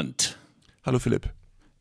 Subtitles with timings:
[0.00, 0.38] Arndt.
[0.82, 1.28] Hallo Philipp.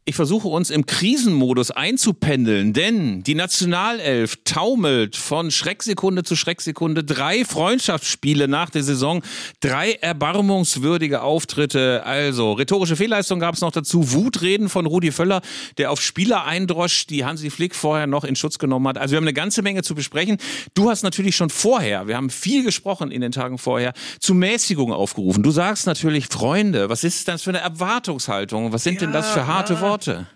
[0.09, 7.03] Ich versuche uns im Krisenmodus einzupendeln, denn die Nationalelf taumelt von Schrecksekunde zu Schrecksekunde.
[7.03, 9.21] Drei Freundschaftsspiele nach der Saison,
[9.59, 12.01] drei erbarmungswürdige Auftritte.
[12.07, 15.41] Also rhetorische Fehlleistung gab es noch dazu, Wutreden von Rudi Völler,
[15.77, 18.97] der auf Spieler eindroscht, die Hansi Flick vorher noch in Schutz genommen hat.
[18.97, 20.37] Also wir haben eine ganze Menge zu besprechen.
[20.73, 24.91] Du hast natürlich schon vorher, wir haben viel gesprochen in den Tagen vorher, zu Mäßigung
[24.91, 25.43] aufgerufen.
[25.43, 28.73] Du sagst natürlich, Freunde, was ist das für eine Erwartungshaltung?
[28.73, 29.98] Was sind ja, denn das für harte Worte?
[29.99, 30.27] Worte?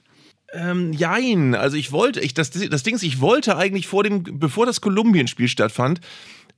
[0.53, 1.55] Ähm, jein.
[1.55, 4.81] Also ich wollte, ich, das, das Ding ist, ich wollte eigentlich vor dem, bevor das
[4.81, 5.99] Kolumbien-Spiel stattfand,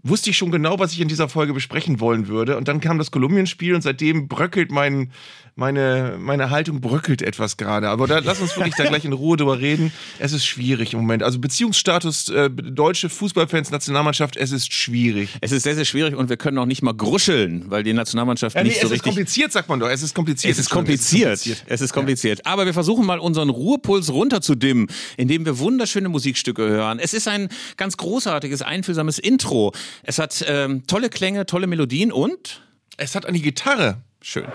[0.03, 2.57] wusste ich schon genau, was ich in dieser Folge besprechen wollen würde.
[2.57, 5.11] Und dann kam das Kolumbien-Spiel und seitdem bröckelt mein,
[5.55, 7.87] meine, meine Haltung bröckelt etwas gerade.
[7.87, 9.93] Aber da, lass uns wirklich da gleich in Ruhe drüber reden.
[10.19, 11.23] Es ist schwierig im Moment.
[11.23, 15.29] Also Beziehungsstatus äh, deutsche Fußballfans, Nationalmannschaft, es ist schwierig.
[15.39, 18.55] Es ist sehr, sehr schwierig und wir können auch nicht mal gruscheln, weil die Nationalmannschaft
[18.55, 18.97] ja, nee, nicht so richtig...
[18.97, 19.89] Es ist kompliziert, sagt man doch.
[19.89, 20.51] Es ist kompliziert.
[20.51, 21.33] Es ist kompliziert.
[21.33, 21.71] Es ist kompliziert.
[21.73, 22.41] Es ist kompliziert.
[22.45, 22.51] Ja.
[22.51, 26.99] Aber wir versuchen mal unseren Ruhepuls runterzudimmen, indem wir wunderschöne Musikstücke hören.
[26.99, 27.47] Es ist ein
[27.77, 29.73] ganz großartiges, einfühlsames Intro.
[30.03, 32.61] Es hat ähm, tolle Klänge, tolle Melodien und...
[32.97, 33.97] Es hat eine Gitarre.
[34.27, 34.47] Schön.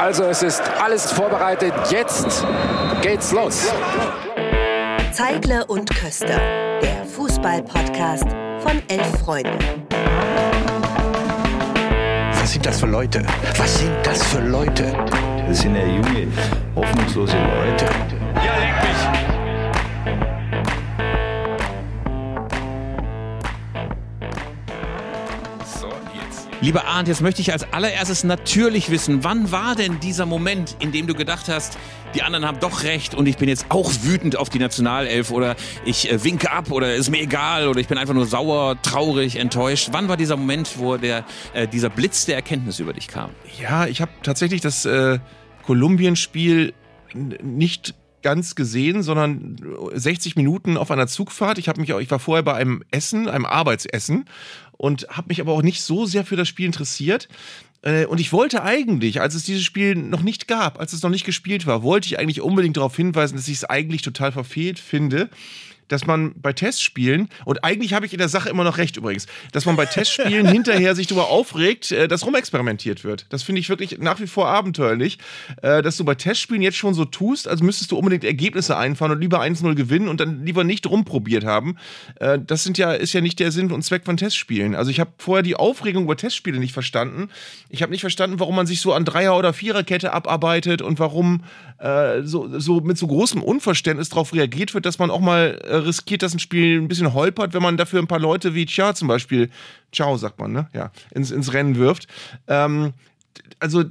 [0.00, 1.74] Also es ist alles vorbereitet.
[1.90, 2.46] Jetzt
[3.02, 3.72] geht's los.
[5.10, 6.38] Zeigle und Köster,
[6.80, 8.28] der Fußball-Podcast
[8.60, 9.58] von Elf Freunde.
[12.34, 13.26] Was sind das für Leute?
[13.58, 14.92] Was sind das für Leute?
[15.48, 16.28] Das sind ja junge,
[16.76, 17.86] hoffnungslose Leute.
[18.36, 19.25] Ja, leg mich!
[26.62, 30.90] Lieber Arndt, jetzt möchte ich als allererstes natürlich wissen, wann war denn dieser Moment, in
[30.90, 31.76] dem du gedacht hast,
[32.14, 35.54] die anderen haben doch recht und ich bin jetzt auch wütend auf die Nationalelf oder
[35.84, 39.36] ich äh, winke ab oder ist mir egal oder ich bin einfach nur sauer, traurig,
[39.36, 39.90] enttäuscht.
[39.92, 43.30] Wann war dieser Moment, wo der, äh, dieser Blitz der Erkenntnis über dich kam?
[43.60, 45.18] Ja, ich habe tatsächlich das äh,
[45.66, 46.72] Kolumbien-Spiel
[47.14, 47.94] nicht
[48.26, 49.56] ganz gesehen, sondern
[49.94, 51.58] 60 Minuten auf einer Zugfahrt.
[51.58, 54.24] Ich habe mich auch, ich war vorher bei einem Essen, einem Arbeitsessen
[54.72, 57.28] und habe mich aber auch nicht so sehr für das Spiel interessiert.
[57.82, 61.10] Äh, und ich wollte eigentlich, als es dieses Spiel noch nicht gab, als es noch
[61.10, 64.80] nicht gespielt war, wollte ich eigentlich unbedingt darauf hinweisen, dass ich es eigentlich total verfehlt
[64.80, 65.30] finde,
[65.88, 69.26] dass man bei Testspielen, und eigentlich habe ich in der Sache immer noch recht übrigens,
[69.52, 73.26] dass man bei Testspielen hinterher sich darüber aufregt, äh, dass rumexperimentiert wird.
[73.30, 75.18] Das finde ich wirklich nach wie vor abenteuerlich,
[75.62, 79.12] äh, dass du bei Testspielen jetzt schon so tust, als müsstest du unbedingt Ergebnisse einfahren
[79.12, 81.76] und lieber 1-0 gewinnen und dann lieber nicht rumprobiert haben.
[82.16, 84.74] Äh, das sind ja, ist ja nicht der Sinn und Zweck von Testspielen.
[84.74, 87.28] Also ich habe vorher die Aufregung über Testspiele nicht verstanden.
[87.68, 91.44] Ich habe nicht verstanden, warum man sich so an Dreier- oder Viererkette abarbeitet und warum
[91.78, 96.22] äh, so, so mit so großem Unverständnis darauf reagiert wird, dass man auch mal riskiert,
[96.22, 99.08] dass ein Spiel ein bisschen holpert, wenn man dafür ein paar Leute wie Chia zum
[99.08, 99.50] Beispiel,
[99.92, 100.68] Ciao sagt man, ne?
[100.72, 102.06] Ja, ins, ins Rennen wirft.
[102.48, 102.92] Ähm,
[103.58, 103.84] also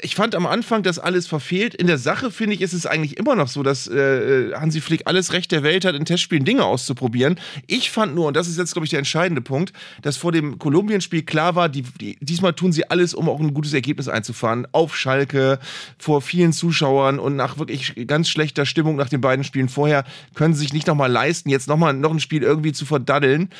[0.00, 1.74] ich fand am Anfang das alles verfehlt.
[1.74, 5.02] In der Sache finde ich, ist es eigentlich immer noch so, dass äh, Hansi Flick
[5.04, 7.38] alles Recht der Welt hat, in Testspielen Dinge auszuprobieren.
[7.66, 10.58] Ich fand nur, und das ist jetzt, glaube ich, der entscheidende Punkt, dass vor dem
[10.58, 14.66] Kolumbien-Spiel klar war, die, die, diesmal tun sie alles, um auch ein gutes Ergebnis einzufahren.
[14.72, 15.58] Auf Schalke,
[15.98, 20.54] vor vielen Zuschauern und nach wirklich ganz schlechter Stimmung nach den beiden Spielen vorher können
[20.54, 23.50] sie sich nicht nochmal leisten, jetzt nochmal noch ein Spiel irgendwie zu verdaddeln.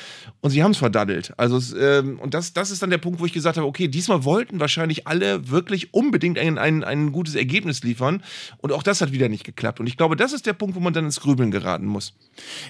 [0.40, 1.34] Und sie haben es verdaddelt.
[1.36, 4.24] Also, ähm, und das, das ist dann der Punkt, wo ich gesagt habe, okay, diesmal
[4.24, 8.22] wollten wahrscheinlich alle wirklich unbedingt unbedingt ein, ein, ein gutes Ergebnis liefern.
[8.58, 9.80] Und auch das hat wieder nicht geklappt.
[9.80, 12.14] Und ich glaube, das ist der Punkt, wo man dann ins Grübeln geraten muss.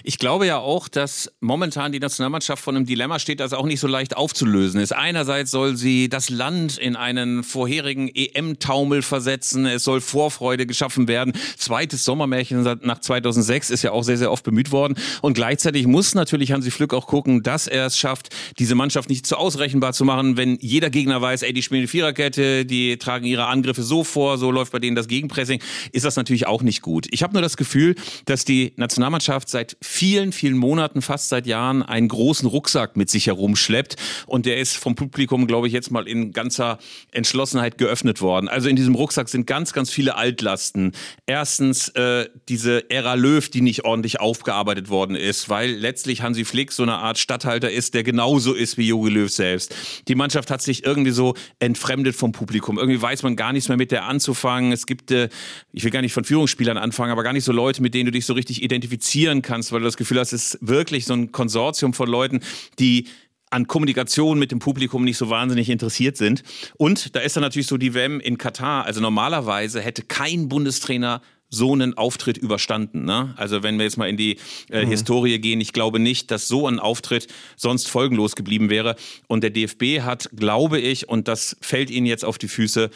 [0.03, 3.79] Ich glaube ja auch, dass momentan die Nationalmannschaft vor einem Dilemma steht, das auch nicht
[3.79, 4.93] so leicht aufzulösen ist.
[4.93, 9.67] Einerseits soll sie das Land in einen vorherigen EM-Taumel versetzen.
[9.67, 11.33] Es soll Vorfreude geschaffen werden.
[11.55, 14.95] Zweites Sommermärchen nach 2006 ist ja auch sehr, sehr oft bemüht worden.
[15.21, 19.27] Und gleichzeitig muss natürlich Hansi Flück auch gucken, dass er es schafft, diese Mannschaft nicht
[19.27, 23.25] zu ausrechenbar zu machen, wenn jeder Gegner weiß, ey, die spielen die Viererkette, die tragen
[23.25, 26.63] ihre ihre Angriffe so vor, so läuft bei denen das Gegenpressing, ist das natürlich auch
[26.63, 27.07] nicht gut.
[27.11, 31.83] Ich habe nur das Gefühl, dass die Nationalmannschaft seit vielen, vielen Monaten, fast seit Jahren,
[31.83, 33.95] einen großen Rucksack mit sich herumschleppt
[34.25, 36.79] und der ist vom Publikum, glaube ich, jetzt mal in ganzer
[37.11, 38.47] Entschlossenheit geöffnet worden.
[38.47, 40.93] Also in diesem Rucksack sind ganz, ganz viele Altlasten.
[41.25, 46.71] Erstens äh, diese Ära Löw, die nicht ordentlich aufgearbeitet worden ist, weil letztlich Hansi Flick
[46.71, 49.75] so eine Art Stadthalter ist, der genauso ist wie Jogi Löw selbst.
[50.07, 52.77] Die Mannschaft hat sich irgendwie so entfremdet vom Publikum.
[52.77, 54.71] Irgendwie weiß man gar nichts mehr mit der anzufangen.
[54.71, 55.29] Es gibt, äh,
[55.71, 58.11] ich will gar nicht von Führungsspielern anfangen, aber gar nicht so Leute, mit denen du
[58.11, 61.31] dich so richtig identifizieren kannst, weil du das Gefühl hast, es ist wirklich so ein
[61.31, 62.41] Konsortium von Leuten,
[62.79, 63.07] die
[63.49, 66.43] an Kommunikation mit dem Publikum nicht so wahnsinnig interessiert sind.
[66.77, 68.85] Und da ist dann natürlich so die WM in Katar.
[68.85, 71.21] Also normalerweise hätte kein Bundestrainer
[71.55, 73.05] so einen Auftritt überstanden.
[73.05, 73.33] Ne?
[73.37, 74.37] Also wenn wir jetzt mal in die
[74.69, 74.89] äh, mhm.
[74.89, 78.95] Historie gehen, ich glaube nicht, dass so ein Auftritt sonst folgenlos geblieben wäre.
[79.27, 82.89] Und der DFB hat, glaube ich, und das fällt Ihnen jetzt auf die Füße,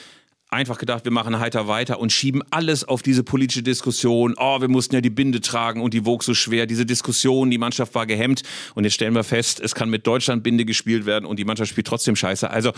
[0.50, 4.36] einfach gedacht, wir machen heiter weiter und schieben alles auf diese politische Diskussion.
[4.38, 6.66] Oh, wir mussten ja die Binde tragen und die wog so schwer.
[6.66, 8.42] Diese Diskussion, die Mannschaft war gehemmt.
[8.74, 11.70] Und jetzt stellen wir fest, es kann mit Deutschland Binde gespielt werden und die Mannschaft
[11.70, 12.50] spielt trotzdem scheiße.
[12.50, 12.72] Also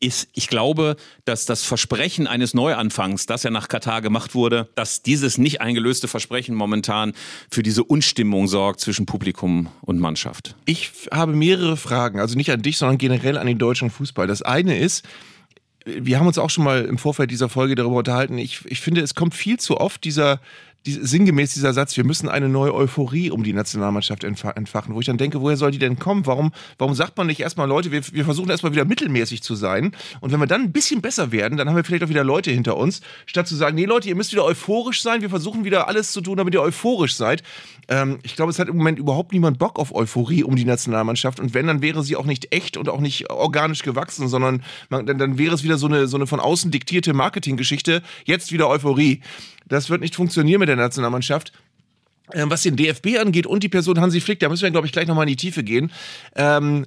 [0.00, 5.02] ist, ich glaube, dass das Versprechen eines Neuanfangs, das ja nach Katar gemacht wurde, dass
[5.02, 7.12] dieses nicht eingelöste Versprechen momentan
[7.50, 10.56] für diese Unstimmung sorgt zwischen Publikum und Mannschaft.
[10.64, 14.26] Ich habe mehrere Fragen, also nicht an dich, sondern generell an den deutschen Fußball.
[14.26, 15.04] Das eine ist,
[15.84, 18.38] wir haben uns auch schon mal im Vorfeld dieser Folge darüber unterhalten.
[18.38, 20.40] Ich, ich finde, es kommt viel zu oft dieser,
[20.86, 25.06] die, sinngemäß dieser Satz, wir müssen eine neue Euphorie um die Nationalmannschaft entfachen, wo ich
[25.06, 26.26] dann denke, woher soll die denn kommen?
[26.26, 29.92] Warum, warum sagt man nicht erstmal, Leute, wir, wir versuchen erstmal wieder mittelmäßig zu sein
[30.20, 32.50] und wenn wir dann ein bisschen besser werden, dann haben wir vielleicht auch wieder Leute
[32.50, 35.88] hinter uns, statt zu sagen, nee Leute, ihr müsst wieder euphorisch sein, wir versuchen wieder
[35.88, 37.42] alles zu tun, damit ihr euphorisch seid.
[37.88, 41.38] Ähm, ich glaube, es hat im Moment überhaupt niemand Bock auf Euphorie um die Nationalmannschaft
[41.38, 45.06] und wenn, dann wäre sie auch nicht echt und auch nicht organisch gewachsen, sondern man,
[45.06, 48.68] dann, dann wäre es wieder so eine, so eine von außen diktierte Marketinggeschichte, jetzt wieder
[48.68, 49.20] Euphorie.
[49.72, 51.52] Das wird nicht funktionieren mit der Nationalmannschaft.
[52.32, 54.92] Ähm, was den DFB angeht und die Person Hansi Flick, da müssen wir, glaube ich,
[54.92, 55.90] gleich nochmal in die Tiefe gehen.
[56.36, 56.86] Ähm,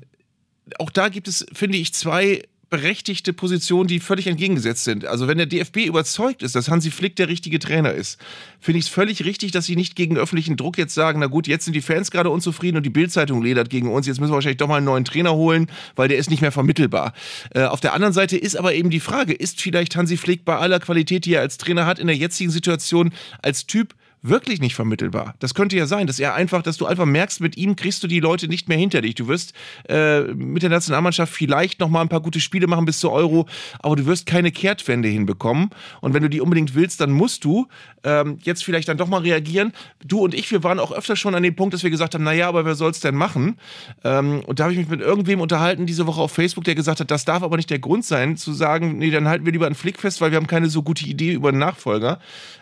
[0.79, 2.43] auch da gibt es, finde ich, zwei
[2.75, 5.05] berechtigte Positionen, die völlig entgegengesetzt sind.
[5.05, 8.19] Also wenn der DFB überzeugt ist, dass Hansi Flick der richtige Trainer ist,
[8.59, 11.47] finde ich es völlig richtig, dass sie nicht gegen öffentlichen Druck jetzt sagen, na gut,
[11.47, 14.35] jetzt sind die Fans gerade unzufrieden und die Bildzeitung ledert gegen uns, jetzt müssen wir
[14.35, 17.13] wahrscheinlich doch mal einen neuen Trainer holen, weil der ist nicht mehr vermittelbar.
[17.51, 20.57] Äh, auf der anderen Seite ist aber eben die Frage, ist vielleicht Hansi Flick bei
[20.57, 23.95] aller Qualität, die er als Trainer hat, in der jetzigen Situation als Typ
[24.27, 25.35] wirklich nicht vermittelbar.
[25.39, 28.07] Das könnte ja sein, dass er einfach, dass du einfach merkst, mit ihm kriegst du
[28.07, 29.15] die Leute nicht mehr hinter dich.
[29.15, 29.53] Du wirst
[29.87, 33.47] äh, mit der Nationalmannschaft vielleicht noch mal ein paar gute Spiele machen bis zur Euro,
[33.79, 35.69] aber du wirst keine Kehrtwende hinbekommen.
[36.01, 37.67] Und wenn du die unbedingt willst, dann musst du
[38.03, 39.73] ähm, jetzt vielleicht dann doch mal reagieren.
[40.03, 42.23] Du und ich, wir waren auch öfter schon an dem Punkt, dass wir gesagt haben,
[42.23, 43.57] naja, aber wer soll es denn machen?
[44.03, 46.99] Ähm, und da habe ich mich mit irgendwem unterhalten diese Woche auf Facebook, der gesagt
[46.99, 49.65] hat, das darf aber nicht der Grund sein, zu sagen, nee, dann halten wir lieber
[49.65, 52.19] einen Flick fest, weil wir haben keine so gute Idee über einen Nachfolger.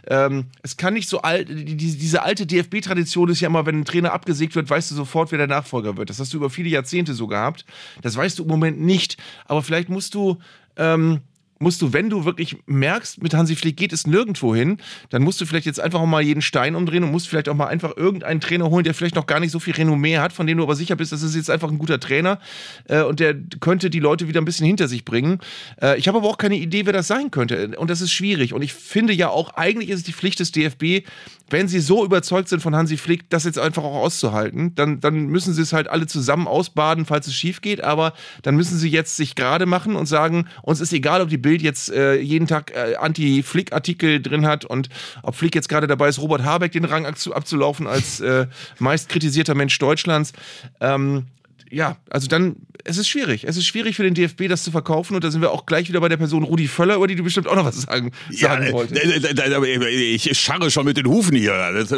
[0.07, 3.85] Ähm, es kann nicht so alt, die, diese alte DFB-Tradition ist ja immer, wenn ein
[3.85, 6.09] Trainer abgesägt wird, weißt du sofort, wer der Nachfolger wird.
[6.09, 7.65] Das hast du über viele Jahrzehnte so gehabt.
[8.01, 9.17] Das weißt du im Moment nicht.
[9.45, 10.37] Aber vielleicht musst du
[10.75, 11.21] ähm,
[11.63, 14.77] musst du, wenn du wirklich merkst, mit Hansi Flick geht es nirgendwo hin,
[15.09, 17.67] dann musst du vielleicht jetzt einfach mal jeden Stein umdrehen und musst vielleicht auch mal
[17.67, 20.57] einfach irgendeinen Trainer holen, der vielleicht noch gar nicht so viel Renommee hat, von dem
[20.57, 22.39] du aber sicher bist, das ist jetzt einfach ein guter Trainer
[22.87, 25.39] äh, und der könnte die Leute wieder ein bisschen hinter sich bringen.
[25.81, 28.53] Äh, ich habe aber auch keine Idee, wer das sein könnte und das ist schwierig
[28.53, 31.07] und ich finde ja auch, eigentlich ist es die Pflicht des DFB,
[31.53, 35.27] wenn sie so überzeugt sind von Hansi Flick, das jetzt einfach auch auszuhalten, dann, dann
[35.27, 38.89] müssen sie es halt alle zusammen ausbaden, falls es schief geht, aber dann müssen sie
[38.89, 42.47] jetzt sich gerade machen und sagen, uns ist egal, ob die Bild jetzt äh, jeden
[42.47, 44.89] Tag äh, Anti-Flick-Artikel drin hat und
[45.21, 48.47] ob Flick jetzt gerade dabei ist, Robert Habeck den Rang abzulaufen als äh,
[48.79, 50.33] meist kritisierter Mensch Deutschlands.
[50.81, 51.27] Ähm,
[51.69, 53.45] ja, also dann es ist schwierig.
[53.45, 55.15] Es ist schwierig für den DFB, das zu verkaufen.
[55.15, 57.23] Und da sind wir auch gleich wieder bei der Person Rudi Völler, über die du
[57.23, 59.01] bestimmt auch noch was sagen, sagen ja, wolltest.
[59.03, 61.53] Ich scharre schon mit den Hufen hier.
[61.53, 61.95] Also,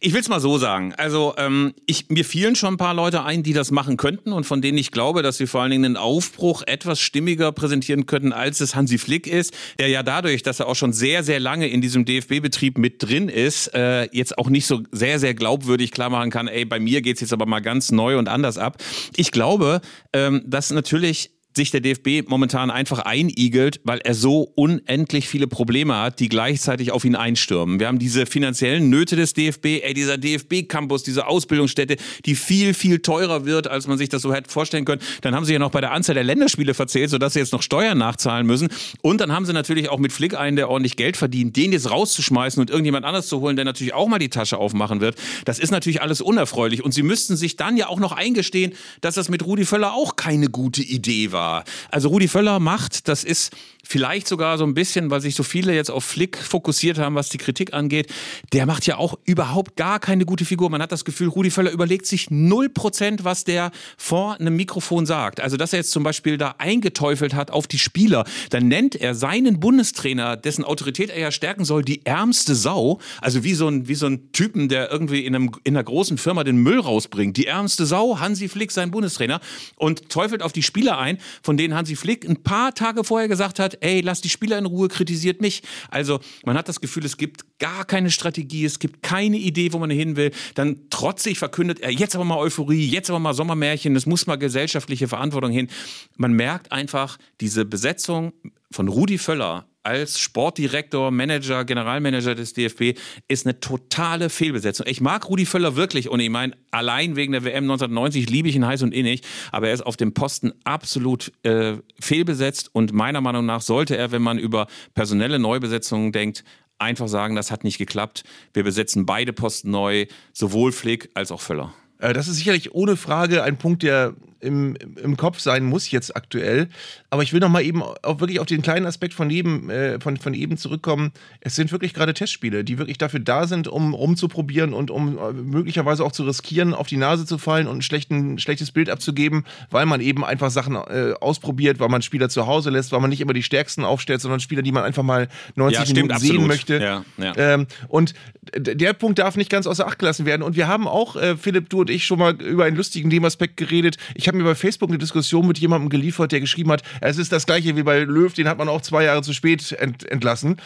[0.00, 0.94] ich will es mal so sagen.
[0.96, 4.44] Also, ähm, ich, mir fielen schon ein paar Leute ein, die das machen könnten und
[4.44, 8.32] von denen ich glaube, dass sie vor allen Dingen einen Aufbruch etwas stimmiger präsentieren könnten,
[8.32, 11.68] als es Hansi Flick ist, der ja dadurch, dass er auch schon sehr, sehr lange
[11.68, 16.10] in diesem DFB-Betrieb mit drin ist, äh, jetzt auch nicht so sehr, sehr glaubwürdig klar
[16.10, 18.76] machen kann, ey, bei mir geht's jetzt aber mal ganz neu und anders ab.
[19.16, 19.80] Ich glaube,
[20.12, 25.96] ähm, dass natürlich sich der DFB momentan einfach einigelt, weil er so unendlich viele Probleme
[25.96, 27.78] hat, die gleichzeitig auf ihn einstürmen.
[27.78, 33.00] Wir haben diese finanziellen Nöte des DFB, ey, dieser DFB-Campus, diese Ausbildungsstätte, die viel, viel
[33.00, 35.02] teurer wird, als man sich das so hätte vorstellen können.
[35.20, 37.62] Dann haben sie ja noch bei der Anzahl der Länderspiele verzählt, sodass sie jetzt noch
[37.62, 38.68] Steuern nachzahlen müssen.
[39.02, 41.90] Und dann haben sie natürlich auch mit Flick einen, der ordentlich Geld verdient, den jetzt
[41.90, 45.16] rauszuschmeißen und irgendjemand anders zu holen, der natürlich auch mal die Tasche aufmachen wird.
[45.44, 46.82] Das ist natürlich alles unerfreulich.
[46.82, 50.16] Und sie müssten sich dann ja auch noch eingestehen, dass das mit Rudi Völler auch
[50.16, 51.41] keine gute Idee war war.
[51.90, 53.52] Also Rudi Völler macht, das ist
[53.82, 57.28] vielleicht sogar so ein bisschen, weil sich so viele jetzt auf Flick fokussiert haben, was
[57.28, 58.12] die Kritik angeht,
[58.52, 60.70] der macht ja auch überhaupt gar keine gute Figur.
[60.70, 65.04] Man hat das Gefühl, Rudi Völler überlegt sich null Prozent, was der vor einem Mikrofon
[65.04, 65.40] sagt.
[65.40, 69.14] Also, dass er jetzt zum Beispiel da eingeteufelt hat auf die Spieler, dann nennt er
[69.14, 72.98] seinen Bundestrainer, dessen Autorität er ja stärken soll, die ärmste Sau.
[73.20, 76.18] Also wie so ein, wie so ein Typen, der irgendwie in, einem, in einer großen
[76.18, 77.36] Firma den Müll rausbringt.
[77.36, 79.40] Die ärmste Sau, Hansi Flick, sein Bundestrainer,
[79.76, 83.58] und teufelt auf die Spieler ein, von denen Hansi Flick ein paar Tage vorher gesagt
[83.58, 85.62] hat, ey, lass die Spieler in Ruhe, kritisiert mich.
[85.90, 89.78] Also man hat das Gefühl, es gibt gar keine Strategie, es gibt keine Idee, wo
[89.78, 90.30] man hin will.
[90.54, 94.36] Dann trotzig verkündet er, jetzt aber mal Euphorie, jetzt aber mal Sommermärchen, es muss mal
[94.36, 95.68] gesellschaftliche Verantwortung hin.
[96.16, 98.32] Man merkt einfach, diese Besetzung
[98.70, 102.98] von Rudi Völler als Sportdirektor, Manager, Generalmanager des DFB
[103.28, 104.86] ist eine totale Fehlbesetzung.
[104.88, 108.56] Ich mag Rudi Völler wirklich und ich meine, allein wegen der WM 1990 liebe ich
[108.56, 113.20] ihn heiß und innig, aber er ist auf dem Posten absolut äh, fehlbesetzt und meiner
[113.20, 116.44] Meinung nach sollte er, wenn man über personelle Neubesetzungen denkt,
[116.78, 118.24] einfach sagen, das hat nicht geklappt.
[118.52, 121.74] Wir besetzen beide Posten neu, sowohl Flick als auch Völler.
[122.02, 126.14] Äh, das ist sicherlich ohne Frage ein Punkt, der im, im Kopf sein muss jetzt
[126.16, 126.68] aktuell.
[127.10, 130.00] Aber ich will noch mal eben auch wirklich auf den kleinen Aspekt von eben, äh,
[130.00, 131.12] von, von eben zurückkommen.
[131.40, 135.32] Es sind wirklich gerade Testspiele, die wirklich dafür da sind, um rumzuprobieren und um äh,
[135.32, 139.44] möglicherweise auch zu riskieren, auf die Nase zu fallen und ein schlechten, schlechtes Bild abzugeben,
[139.70, 143.10] weil man eben einfach Sachen äh, ausprobiert, weil man Spieler zu Hause lässt, weil man
[143.10, 146.32] nicht immer die stärksten aufstellt, sondern Spieler, die man einfach mal 90 ja, Minuten stimmt,
[146.32, 146.82] sehen möchte.
[146.82, 147.32] Ja, ja.
[147.36, 148.14] Ähm, und
[148.56, 150.42] der Punkt darf nicht ganz außer Acht gelassen werden.
[150.42, 153.56] Und wir haben auch, äh, Philipp, du und ich, schon mal über einen lustigen Nebenaspekt
[153.56, 153.96] geredet.
[154.14, 157.32] Ich habe mir bei Facebook eine Diskussion mit jemandem geliefert, der geschrieben hat, es ist
[157.32, 160.56] das gleiche wie bei Löw, den hat man auch zwei Jahre zu spät ent entlassen.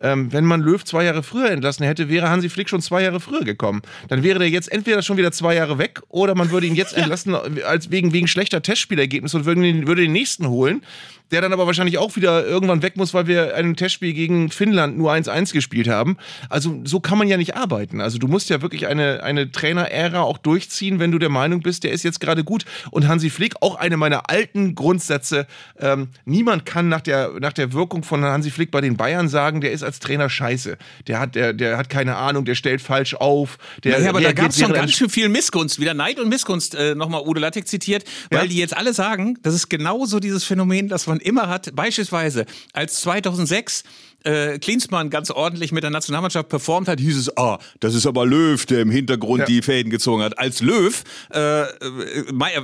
[0.00, 3.20] Ähm, wenn man Löw zwei Jahre früher entlassen hätte, wäre Hansi Flick schon zwei Jahre
[3.20, 3.82] früher gekommen.
[4.08, 6.92] Dann wäre der jetzt entweder schon wieder zwei Jahre weg oder man würde ihn jetzt
[6.96, 10.82] entlassen als wegen, wegen schlechter Testspielergebnisse und würde den, würde den nächsten holen
[11.30, 14.96] der dann aber wahrscheinlich auch wieder irgendwann weg muss, weil wir ein Testspiel gegen Finnland
[14.96, 16.16] nur 1-1 gespielt haben.
[16.48, 18.00] Also so kann man ja nicht arbeiten.
[18.00, 21.84] Also du musst ja wirklich eine, eine Trainer-Ära auch durchziehen, wenn du der Meinung bist,
[21.84, 22.64] der ist jetzt gerade gut.
[22.90, 25.46] Und Hansi Flick, auch eine meiner alten Grundsätze,
[25.78, 29.60] ähm, niemand kann nach der, nach der Wirkung von Hansi Flick bei den Bayern sagen,
[29.60, 30.76] der ist als Trainer scheiße.
[31.06, 33.58] Der hat, der, der hat keine Ahnung, der stellt falsch auf.
[33.82, 36.74] Der, ja, aber da gab es schon ganz schön viel Missgunst, wieder Neid und Missgunst,
[36.74, 38.46] äh, nochmal Udo Lattek zitiert, weil ja?
[38.46, 43.00] die jetzt alle sagen, das ist genauso dieses Phänomen, dass man immer hat, beispielsweise als
[43.00, 43.84] 2006
[44.24, 48.26] äh, Klinsmann ganz ordentlich mit der Nationalmannschaft performt hat, hieß es, ah, das ist aber
[48.26, 49.46] Löw, der im Hintergrund ja.
[49.46, 50.38] die Fäden gezogen hat.
[50.38, 51.64] Als Löw äh, äh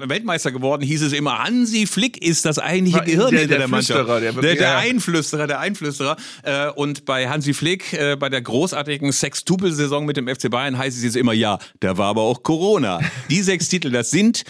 [0.08, 3.68] Weltmeister geworden, hieß es immer, Hansi Flick ist das eigentliche Gehirn der, hinter der, der
[3.68, 4.08] Mannschaft.
[4.08, 6.16] Der, der, der Einflüsterer, der Einflüsterer.
[6.42, 10.96] Äh, und bei Hansi Flick, äh, bei der großartigen Sextupel-Saison mit dem FC Bayern, heißt
[10.96, 13.00] es jetzt immer, ja, da war aber auch Corona.
[13.28, 14.44] Die sechs Titel, das sind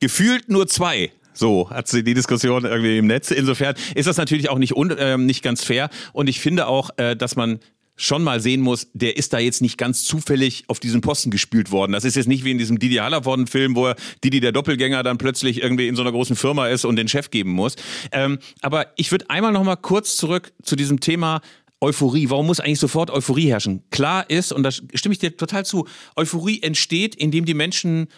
[0.00, 3.30] gefühlt nur zwei so hat sie die Diskussion irgendwie im Netz.
[3.30, 5.90] Insofern ist das natürlich auch nicht, un, äh, nicht ganz fair.
[6.12, 7.60] Und ich finde auch, äh, dass man
[7.96, 11.70] schon mal sehen muss, der ist da jetzt nicht ganz zufällig auf diesen Posten gespielt
[11.70, 11.92] worden.
[11.92, 15.18] Das ist jetzt nicht wie in diesem Didi Hallervorden-Film, wo er Didi der Doppelgänger dann
[15.18, 17.76] plötzlich irgendwie in so einer großen Firma ist und den Chef geben muss.
[18.12, 21.40] Ähm, aber ich würde einmal noch mal kurz zurück zu diesem Thema
[21.80, 22.28] Euphorie.
[22.28, 23.82] Warum muss eigentlich sofort Euphorie herrschen?
[23.90, 28.08] Klar ist, und da stimme ich dir total zu, Euphorie entsteht, indem die Menschen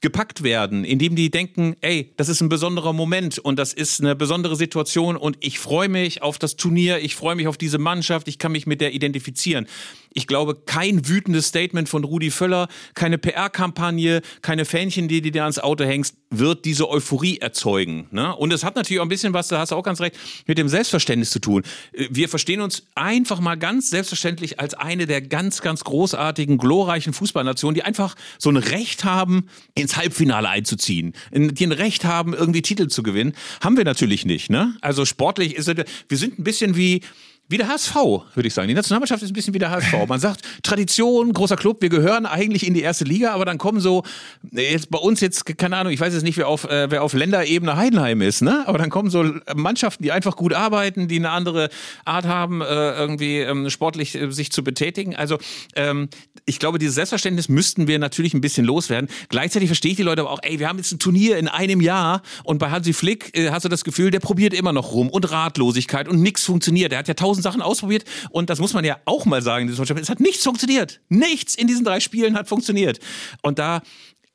[0.00, 4.16] gepackt werden, indem die denken, ey, das ist ein besonderer Moment und das ist eine
[4.16, 8.26] besondere Situation und ich freue mich auf das Turnier, ich freue mich auf diese Mannschaft,
[8.28, 9.66] ich kann mich mit der identifizieren.
[10.12, 15.42] Ich glaube, kein wütendes Statement von Rudi Völler, keine PR-Kampagne, keine Fähnchen, die du dir
[15.42, 18.08] ans Auto hängst, wird diese Euphorie erzeugen.
[18.10, 18.34] Ne?
[18.34, 20.58] Und es hat natürlich auch ein bisschen was, da hast du auch ganz recht, mit
[20.58, 21.62] dem Selbstverständnis zu tun.
[21.92, 27.74] Wir verstehen uns einfach mal ganz selbstverständlich als eine der ganz, ganz großartigen, glorreichen Fußballnationen,
[27.74, 32.88] die einfach so ein Recht haben, ins Halbfinale einzuziehen, die ein Recht haben, irgendwie Titel
[32.88, 33.34] zu gewinnen.
[33.60, 34.50] Haben wir natürlich nicht.
[34.50, 34.76] Ne?
[34.80, 37.02] Also sportlich ist es, wir sind ein bisschen wie
[37.50, 37.94] wie der HSV,
[38.34, 38.68] würde ich sagen.
[38.68, 39.92] Die Nationalmannschaft ist ein bisschen wie der HSV.
[40.06, 43.80] Man sagt, Tradition, großer Club, wir gehören eigentlich in die erste Liga, aber dann kommen
[43.80, 44.04] so,
[44.52, 47.12] jetzt bei uns jetzt, keine Ahnung, ich weiß jetzt nicht, wer auf, äh, wer auf
[47.12, 48.62] Länderebene Heidenheim ist, ne?
[48.66, 51.70] Aber dann kommen so Mannschaften, die einfach gut arbeiten, die eine andere
[52.04, 55.16] Art haben, äh, irgendwie ähm, sportlich äh, sich zu betätigen.
[55.16, 55.38] Also
[55.74, 56.08] ähm,
[56.46, 59.10] ich glaube, dieses Selbstverständnis müssten wir natürlich ein bisschen loswerden.
[59.28, 61.80] Gleichzeitig verstehe ich die Leute aber auch, ey, wir haben jetzt ein Turnier in einem
[61.80, 65.10] Jahr und bei Hansi Flick äh, hast du das Gefühl, der probiert immer noch rum
[65.10, 66.92] und Ratlosigkeit und nichts funktioniert.
[66.92, 69.68] Der hat ja tausend tausend Sachen ausprobiert und das muss man ja auch mal sagen,
[69.68, 71.00] es hat nichts funktioniert.
[71.08, 73.00] Nichts in diesen drei Spielen hat funktioniert.
[73.42, 73.82] Und da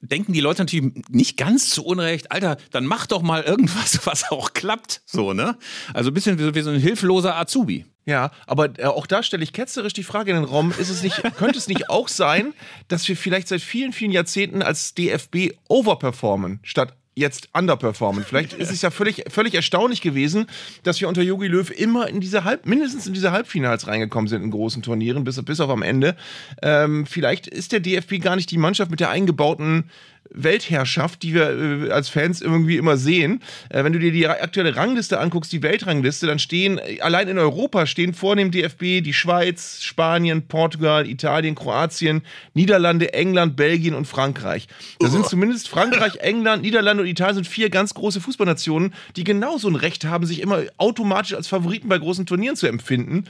[0.01, 4.31] denken die Leute natürlich nicht ganz zu Unrecht, Alter, dann mach doch mal irgendwas, was
[4.31, 5.01] auch klappt.
[5.05, 5.57] So, ne?
[5.93, 7.85] Also ein bisschen wie, wie so ein hilfloser Azubi.
[8.07, 11.01] Ja, aber äh, auch da stelle ich ketzerisch die Frage in den Raum, ist es
[11.01, 12.53] nicht, könnte es nicht auch sein,
[12.87, 18.23] dass wir vielleicht seit vielen, vielen Jahrzehnten als DFB overperformen, statt jetzt underperformen.
[18.23, 20.47] Vielleicht ist es ja völlig, völlig erstaunlich gewesen,
[20.83, 24.43] dass wir unter Yogi Löw immer in diese Halb, mindestens in diese Halbfinals reingekommen sind
[24.43, 26.15] in großen Turnieren, bis, bis auf am Ende.
[26.61, 29.89] Ähm, vielleicht ist der DFB gar nicht die Mannschaft mit der eingebauten
[30.31, 33.41] Weltherrschaft, die wir äh, als Fans irgendwie immer sehen.
[33.69, 37.85] Äh, wenn du dir die aktuelle Rangliste anguckst, die Weltrangliste, dann stehen allein in Europa
[37.85, 42.21] stehen vor dem DFB die Schweiz, Spanien, Portugal, Italien, Kroatien,
[42.53, 44.67] Niederlande, England, Belgien und Frankreich.
[44.99, 49.67] Da sind zumindest Frankreich, England, Niederlande und Italien sind vier ganz große Fußballnationen, die genauso
[49.67, 53.25] ein Recht haben, sich immer automatisch als Favoriten bei großen Turnieren zu empfinden.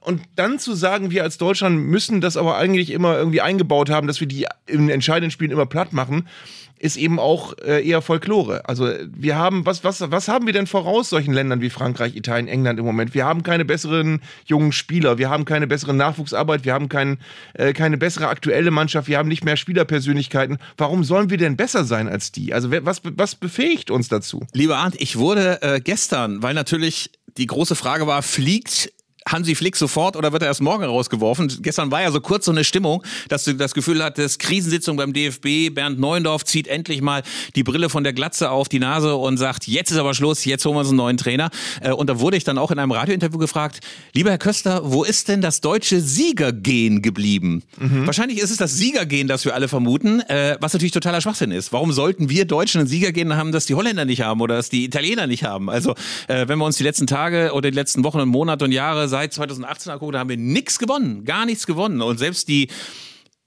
[0.00, 4.06] Und dann zu sagen, wir als Deutschland müssen das aber eigentlich immer irgendwie eingebaut haben,
[4.06, 6.28] dass wir die in entscheidenden Spielen immer platt machen,
[6.78, 8.68] ist eben auch äh, eher Folklore.
[8.68, 12.48] Also wir haben, was, was, was haben wir denn voraus solchen Ländern wie Frankreich, Italien,
[12.48, 13.14] England im Moment?
[13.14, 17.18] Wir haben keine besseren jungen Spieler, wir haben keine bessere Nachwuchsarbeit, wir haben kein,
[17.54, 20.58] äh, keine bessere aktuelle Mannschaft, wir haben nicht mehr Spielerpersönlichkeiten.
[20.76, 22.52] Warum sollen wir denn besser sein als die?
[22.52, 24.46] Also was, was befähigt uns dazu?
[24.52, 28.92] Lieber Arndt, ich wurde äh, gestern, weil natürlich die große Frage war, fliegt
[29.28, 31.52] Hansi Flick sofort oder wird er erst morgen rausgeworfen?
[31.60, 35.12] Gestern war ja so kurz so eine Stimmung, dass du das Gefühl hattest, Krisensitzung beim
[35.12, 37.22] DFB, Bernd Neuendorf zieht endlich mal
[37.54, 40.64] die Brille von der Glatze auf die Nase und sagt, jetzt ist aber Schluss, jetzt
[40.64, 41.50] holen wir uns einen neuen Trainer.
[41.80, 43.80] Äh, und da wurde ich dann auch in einem Radiointerview gefragt,
[44.12, 47.62] lieber Herr Köster, wo ist denn das deutsche Siegergehen geblieben?
[47.78, 48.06] Mhm.
[48.06, 51.72] Wahrscheinlich ist es das Siegergehen, das wir alle vermuten, äh, was natürlich totaler Schwachsinn ist.
[51.72, 54.84] Warum sollten wir Deutschen ein Siegergehen haben, das die Holländer nicht haben oder das die
[54.84, 55.68] Italiener nicht haben?
[55.68, 55.94] Also,
[56.28, 59.08] äh, wenn wir uns die letzten Tage oder die letzten Wochen und Monate und Jahre
[59.16, 62.02] seit 2018 angucken, da haben wir nichts gewonnen, gar nichts gewonnen.
[62.02, 62.68] Und selbst die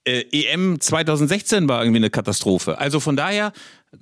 [0.03, 2.79] äh, EM 2016 war irgendwie eine Katastrophe.
[2.79, 3.53] Also von daher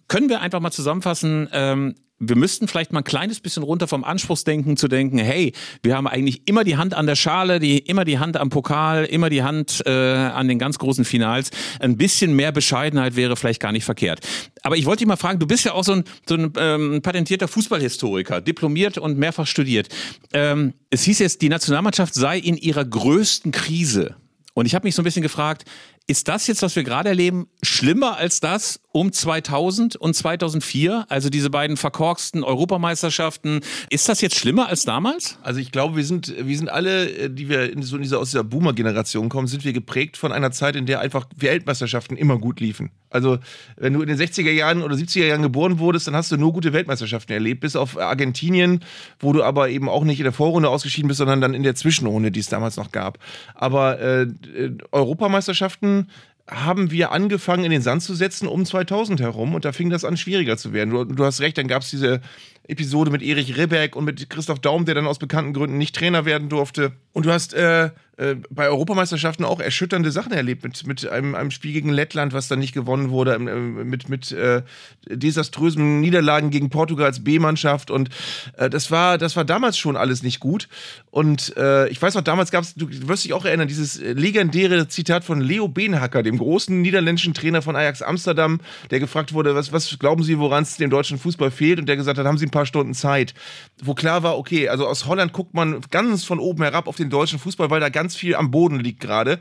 [0.08, 4.04] können wir einfach mal zusammenfassen, ähm, wir müssten vielleicht mal ein kleines bisschen runter vom
[4.04, 8.06] Anspruchsdenken zu denken, hey, wir haben eigentlich immer die Hand an der Schale, die, immer
[8.06, 11.52] die Hand am Pokal, immer die Hand äh, an den ganz großen Finals.
[11.80, 14.22] Ein bisschen mehr Bescheidenheit wäre vielleicht gar nicht verkehrt.
[14.64, 17.02] Aber ich wollte dich mal fragen, du bist ja auch so ein, so ein ähm,
[17.04, 19.90] patentierter Fußballhistoriker, diplomiert und mehrfach studiert.
[20.34, 24.16] Ähm, es hieß jetzt, die Nationalmannschaft sei in ihrer größten Krise.
[24.56, 25.66] Und ich habe mich so ein bisschen gefragt,
[26.08, 31.06] ist das jetzt, was wir gerade erleben, schlimmer als das um 2000 und 2004?
[31.08, 33.62] Also diese beiden verkorksten Europameisterschaften.
[33.92, 35.38] Ist das jetzt schlimmer als damals?
[35.44, 38.20] Also ich glaube, wir sind, wir sind alle, äh, die wir in so in dieser,
[38.20, 42.40] aus dieser Boomer-Generation kommen, sind wir geprägt von einer Zeit, in der einfach Weltmeisterschaften immer
[42.40, 42.90] gut liefen.
[43.12, 43.38] Also
[43.78, 46.52] wenn du in den 60er Jahren oder 70er Jahren geboren wurdest, dann hast du nur
[46.52, 48.84] gute Weltmeisterschaften erlebt, bis auf Argentinien,
[49.20, 51.76] wo du aber eben auch nicht in der Vorrunde ausgeschieden bist, sondern dann in der
[51.76, 53.20] Zwischenrunde, die es damals noch gab.
[53.54, 56.08] Aber äh, äh Europameisterschaften
[56.50, 60.06] haben wir angefangen, in den Sand zu setzen um 2000 herum und da fing das
[60.06, 60.92] an, schwieriger zu werden.
[60.92, 62.22] Du, du hast recht, dann gab es diese
[62.68, 66.26] Episode mit Erich Ribbeck und mit Christoph Daum, der dann aus bekannten Gründen nicht Trainer
[66.26, 66.94] werden durfte.
[67.12, 71.52] Und du hast äh, äh, bei Europameisterschaften auch erschütternde Sachen erlebt mit, mit einem, einem
[71.52, 74.64] Spiel gegen Lettland, was dann nicht gewonnen wurde, äh, mit, mit äh,
[75.08, 77.92] desaströsen Niederlagen gegen Portugal als B-Mannschaft.
[77.92, 78.10] Und
[78.58, 80.68] äh, das, war, das war damals schon alles nicht gut.
[81.12, 84.88] Und äh, ich weiß noch, damals gab es, du wirst dich auch erinnern, dieses legendäre
[84.88, 88.60] Zitat von Leo Benhacker, dem großen niederländischen Trainer von Ajax Amsterdam,
[88.92, 91.80] der gefragt wurde, was, was glauben Sie, woran es dem deutschen Fußball fehlt?
[91.80, 93.34] Und der gesagt hat, haben Sie ein paar Stunden Zeit.
[93.82, 97.10] Wo klar war, okay, also aus Holland guckt man ganz von oben herab auf den
[97.10, 99.40] deutschen Fußball, weil da ganz viel am Boden liegt gerade.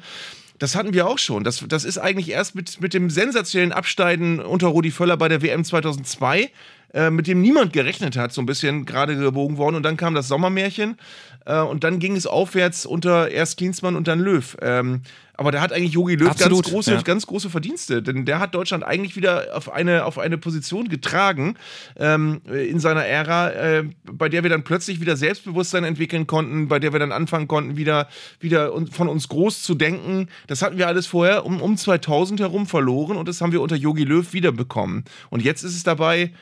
[0.59, 1.45] Das hatten wir auch schon.
[1.45, 5.43] Das, das ist eigentlich erst mit, mit dem sensationellen Absteigen unter Rudi Völler bei der
[5.43, 6.51] WM 2002,
[6.95, 9.77] äh, mit dem niemand gerechnet hat, so ein bisschen gerade gebogen worden.
[9.77, 10.97] Und dann kam das Sommermärchen
[11.45, 14.57] äh, und dann ging es aufwärts unter erst Klinsmann und dann Löw.
[14.61, 15.03] Ähm,
[15.37, 17.03] aber da hat eigentlich Jogi Löw Absolut, ganz große, ja.
[17.03, 21.57] ganz große Verdienste, denn der hat Deutschland eigentlich wieder auf eine, auf eine Position getragen
[21.99, 26.79] ähm, in seiner Ära, äh, bei der wir dann plötzlich wieder Selbstbewusstsein entwickeln konnten, bei
[26.79, 28.09] der wir dann anfangen konnten, wieder,
[28.41, 30.29] wieder von uns groß zu denken.
[30.47, 33.77] Das hatten wir alles vorher um, um 2000 herum verloren und das haben wir unter
[33.77, 35.05] Jogi Löw wiederbekommen.
[35.29, 36.33] Und jetzt ist es dabei,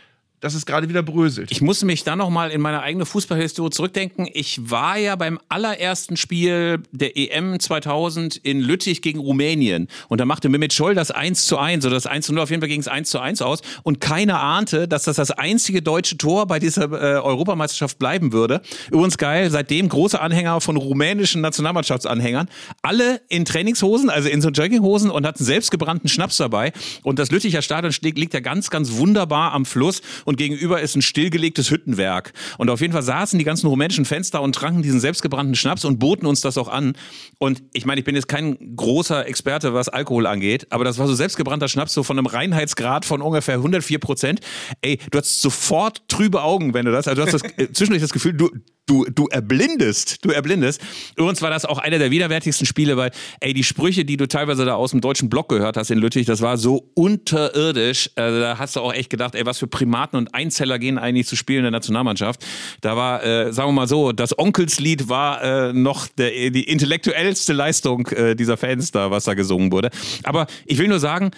[0.44, 1.50] dass es gerade wieder bröselt.
[1.50, 4.28] Ich muss mich da nochmal in meine eigene Fußballhistorie zurückdenken.
[4.30, 9.88] Ich war ja beim allerersten Spiel der EM 2000 in Lüttich gegen Rumänien.
[10.08, 12.50] Und da machte Mehmet Scholl das 1 zu 1 oder das 1 zu 0 auf
[12.50, 13.60] jeden Fall gegen das 1 zu 1 aus.
[13.84, 18.60] Und keiner ahnte, dass das das einzige deutsche Tor bei dieser äh, Europameisterschaft bleiben würde.
[18.90, 22.50] Übrigens geil, seitdem große Anhänger von rumänischen Nationalmannschaftsanhängern.
[22.82, 26.74] Alle in Trainingshosen, also in so Jogginghosen und hatten selbstgebrannten Schnaps dabei.
[27.02, 30.02] Und das Lütticher Stadion liegt ja ganz, ganz wunderbar am Fluss.
[30.26, 32.32] Und und gegenüber ist ein stillgelegtes Hüttenwerk.
[32.58, 36.00] Und auf jeden Fall saßen die ganzen rumänischen Fenster und tranken diesen selbstgebrannten Schnaps und
[36.00, 36.94] boten uns das auch an.
[37.38, 41.06] Und ich meine, ich bin jetzt kein großer Experte, was Alkohol angeht, aber das war
[41.06, 44.40] so selbstgebrannter Schnaps, so von einem Reinheitsgrad von ungefähr 104 Prozent.
[44.82, 48.02] Ey, du hast sofort trübe Augen, wenn du das, also du hast das, äh, zwischendurch
[48.02, 48.50] das Gefühl, du,
[48.86, 50.80] du, du erblindest, du erblindest.
[51.16, 54.64] Übrigens war das auch einer der widerwärtigsten Spiele, weil, ey, die Sprüche, die du teilweise
[54.64, 58.10] da aus dem deutschen Block gehört hast in Lüttich, das war so unterirdisch.
[58.16, 61.26] Also da hast du auch echt gedacht, ey, was für Primaten und Einzeller gehen eigentlich
[61.26, 62.44] zu spielen in der Nationalmannschaft.
[62.80, 67.52] Da war, äh, sagen wir mal so, das Onkelslied war äh, noch der, die intellektuellste
[67.52, 69.90] Leistung äh, dieser Fans da, was da gesungen wurde.
[70.22, 71.30] Aber ich will nur sagen,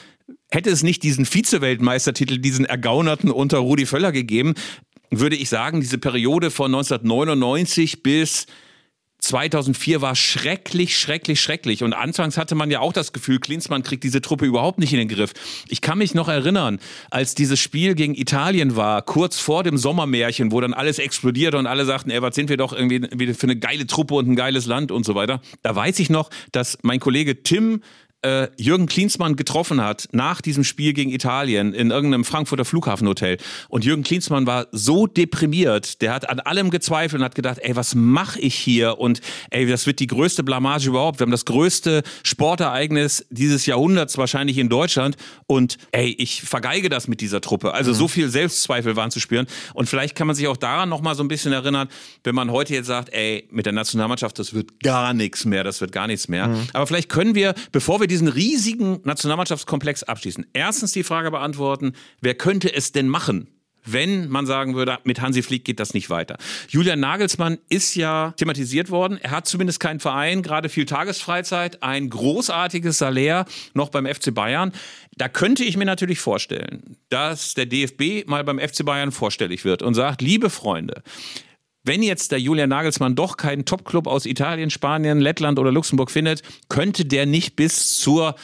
[0.50, 4.54] Hätte es nicht diesen Vize-Weltmeistertitel, diesen Ergaunerten unter Rudi Völler gegeben,
[5.10, 8.46] würde ich sagen, diese Periode von 1999 bis
[9.18, 11.82] 2004 war schrecklich, schrecklich, schrecklich.
[11.82, 14.98] Und anfangs hatte man ja auch das Gefühl, Klinsmann kriegt diese Truppe überhaupt nicht in
[14.98, 15.32] den Griff.
[15.68, 16.78] Ich kann mich noch erinnern,
[17.10, 21.66] als dieses Spiel gegen Italien war, kurz vor dem Sommermärchen, wo dann alles explodierte und
[21.66, 24.66] alle sagten, ey, was sind wir doch irgendwie für eine geile Truppe und ein geiles
[24.66, 25.40] Land und so weiter.
[25.62, 27.80] Da weiß ich noch, dass mein Kollege Tim
[28.26, 33.84] äh, Jürgen Klinsmann getroffen hat nach diesem Spiel gegen Italien in irgendeinem Frankfurter Flughafenhotel und
[33.84, 37.94] Jürgen Klinsmann war so deprimiert, der hat an allem gezweifelt und hat gedacht, ey, was
[37.94, 41.20] mache ich hier und ey, das wird die größte Blamage überhaupt.
[41.20, 47.06] Wir haben das größte Sportereignis dieses Jahrhunderts wahrscheinlich in Deutschland und ey, ich vergeige das
[47.06, 47.74] mit dieser Truppe.
[47.74, 51.00] Also so viel Selbstzweifel waren zu spüren und vielleicht kann man sich auch daran noch
[51.00, 51.88] mal so ein bisschen erinnern,
[52.24, 55.80] wenn man heute jetzt sagt, ey, mit der Nationalmannschaft, das wird gar nichts mehr, das
[55.80, 56.50] wird gar nichts mehr.
[56.72, 62.34] Aber vielleicht können wir, bevor wir diesen riesigen Nationalmannschaftskomplex abschließen, erstens die Frage beantworten, wer
[62.34, 63.48] könnte es denn machen?
[63.86, 66.36] wenn man sagen würde, mit Hansi Flick geht das nicht weiter.
[66.68, 69.18] Julian Nagelsmann ist ja thematisiert worden.
[69.22, 74.72] Er hat zumindest keinen Verein, gerade viel Tagesfreizeit, ein großartiges Salär noch beim FC Bayern.
[75.16, 79.82] Da könnte ich mir natürlich vorstellen, dass der DFB mal beim FC Bayern vorstellig wird
[79.82, 81.02] und sagt, liebe Freunde,
[81.86, 86.42] wenn jetzt der Julian Nagelsmann doch keinen Topclub aus Italien, Spanien, Lettland oder Luxemburg findet,
[86.68, 88.34] könnte der nicht bis zur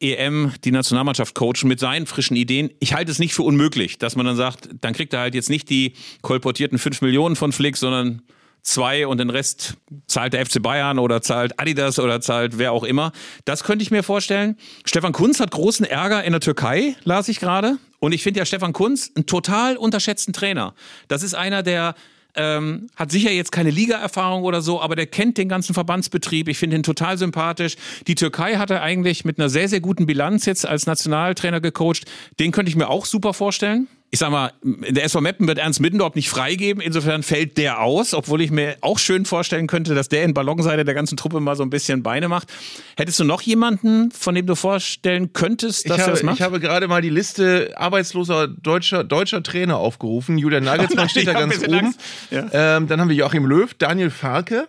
[0.00, 2.70] EM die Nationalmannschaft coachen mit seinen frischen Ideen.
[2.80, 5.50] Ich halte es nicht für unmöglich, dass man dann sagt, dann kriegt er halt jetzt
[5.50, 8.22] nicht die kolportierten 5 Millionen von Flick, sondern
[8.62, 9.74] zwei und den Rest
[10.06, 13.12] zahlt der FC Bayern oder zahlt Adidas oder zahlt wer auch immer.
[13.44, 14.56] Das könnte ich mir vorstellen.
[14.84, 17.78] Stefan Kunz hat großen Ärger in der Türkei, las ich gerade.
[17.98, 20.74] Und ich finde ja Stefan Kunz einen total unterschätzten Trainer.
[21.08, 21.94] Das ist einer, der
[22.34, 26.48] ähm, hat sicher jetzt keine Ligaerfahrung oder so, aber der kennt den ganzen Verbandsbetrieb.
[26.48, 27.76] Ich finde ihn total sympathisch.
[28.06, 32.04] Die Türkei hat er eigentlich mit einer sehr, sehr guten Bilanz jetzt als Nationaltrainer gecoacht.
[32.38, 35.80] Den könnte ich mir auch super vorstellen ich sag mal, der SV Meppen wird Ernst
[35.80, 36.82] Middendorf nicht freigeben.
[36.82, 40.84] Insofern fällt der aus, obwohl ich mir auch schön vorstellen könnte, dass der in Ballonseite
[40.84, 42.52] der ganzen Truppe mal so ein bisschen Beine macht.
[42.98, 46.36] Hättest du noch jemanden, von dem du vorstellen könntest, dass ich er habe, das macht?
[46.36, 50.36] Ich habe gerade mal die Liste arbeitsloser deutscher, deutscher Trainer aufgerufen.
[50.36, 51.94] Julian Nagelsmann steht da ganz oben.
[52.30, 52.50] Ja.
[52.52, 54.68] Ähm, dann haben wir Joachim Löw, Daniel Farke.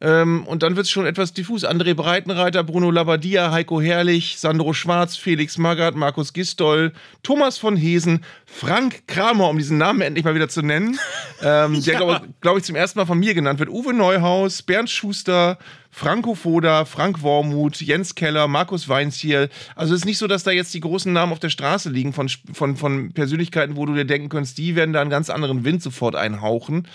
[0.00, 1.64] Ähm, und dann wird es schon etwas diffus.
[1.64, 8.24] André Breitenreiter, Bruno Labbadia, Heiko Herrlich, Sandro Schwarz, Felix Magath, Markus Gistol, Thomas von Hesen,
[8.44, 10.98] Frank Kramer, um diesen Namen endlich mal wieder zu nennen,
[11.42, 13.68] ähm, der, glaube glaub ich, zum ersten Mal von mir genannt wird.
[13.68, 15.58] Uwe Neuhaus, Bernd Schuster,
[15.90, 19.48] Franco Foda, Frank Wormuth, Jens Keller, Markus Weinziel.
[19.76, 22.12] Also es ist nicht so, dass da jetzt die großen Namen auf der Straße liegen
[22.12, 25.64] von, von, von Persönlichkeiten, wo du dir denken könntest, die werden da einen ganz anderen
[25.64, 26.88] Wind sofort einhauchen.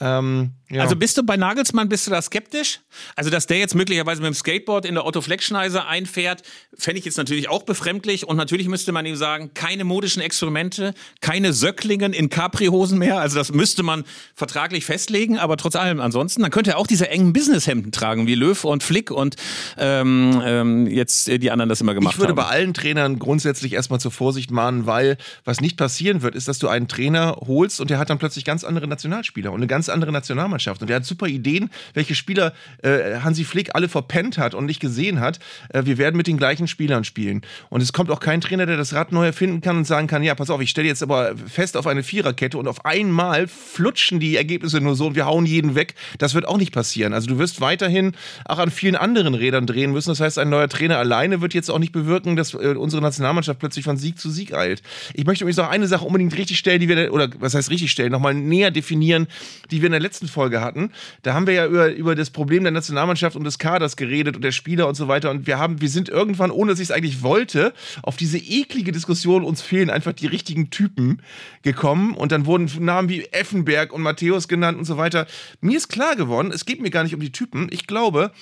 [0.00, 0.82] Ähm, ja.
[0.82, 2.80] Also bist du bei Nagelsmann, bist du da skeptisch?
[3.16, 6.42] Also, dass der jetzt möglicherweise mit dem Skateboard in der Otto Fleckschneise einfährt,
[6.76, 8.26] fände ich jetzt natürlich auch befremdlich.
[8.26, 13.18] Und natürlich müsste man ihm sagen, keine modischen Experimente, keine Söcklingen in Capri-Hosen mehr.
[13.18, 14.04] Also, das müsste man
[14.34, 15.38] vertraglich festlegen.
[15.38, 18.84] Aber trotz allem, ansonsten, dann könnte er auch diese engen Businesshemden tragen, wie Löw und
[18.84, 19.34] Flick und
[19.76, 22.36] ähm, ähm, jetzt die anderen das immer gemacht Ich würde haben.
[22.36, 26.60] bei allen Trainern grundsätzlich erstmal zur Vorsicht mahnen, weil was nicht passieren wird, ist, dass
[26.60, 29.88] du einen Trainer holst und der hat dann plötzlich ganz andere Nationalspieler und eine ganz
[29.88, 30.59] andere Nationalmannschaft.
[30.82, 34.80] Und der hat super Ideen, welche Spieler äh, Hansi Flick alle verpennt hat und nicht
[34.80, 35.38] gesehen hat.
[35.70, 37.42] Äh, wir werden mit den gleichen Spielern spielen.
[37.68, 40.22] Und es kommt auch kein Trainer, der das Rad neu erfinden kann und sagen kann,
[40.22, 44.20] ja, pass auf, ich stelle jetzt aber fest auf eine Viererkette und auf einmal flutschen
[44.20, 45.94] die Ergebnisse nur so und wir hauen jeden weg.
[46.18, 47.12] Das wird auch nicht passieren.
[47.12, 48.12] Also du wirst weiterhin
[48.44, 50.10] auch an vielen anderen Rädern drehen müssen.
[50.10, 53.58] Das heißt, ein neuer Trainer alleine wird jetzt auch nicht bewirken, dass äh, unsere Nationalmannschaft
[53.58, 54.82] plötzlich von Sieg zu Sieg eilt.
[55.14, 57.90] Ich möchte übrigens noch eine Sache unbedingt richtig stellen, die wir, oder was heißt richtig
[57.90, 59.26] stellen, nochmal näher definieren,
[59.70, 60.90] die wir in der letzten Folge hatten.
[61.22, 64.42] Da haben wir ja über, über das Problem der Nationalmannschaft und des Kaders geredet und
[64.42, 65.30] der Spieler und so weiter.
[65.30, 68.92] Und wir haben, wir sind irgendwann, ohne dass ich es eigentlich wollte, auf diese eklige
[68.92, 71.22] Diskussion, uns fehlen einfach die richtigen Typen
[71.62, 72.14] gekommen.
[72.14, 75.26] Und dann wurden Namen wie Effenberg und Matthäus genannt und so weiter.
[75.60, 77.68] Mir ist klar geworden, es geht mir gar nicht um die Typen.
[77.70, 78.32] Ich glaube,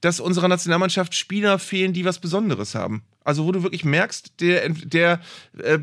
[0.00, 3.02] dass unserer Nationalmannschaft Spieler fehlen, die was Besonderes haben.
[3.26, 5.20] Also wo du wirklich merkst, der, der,
[5.58, 5.78] äh,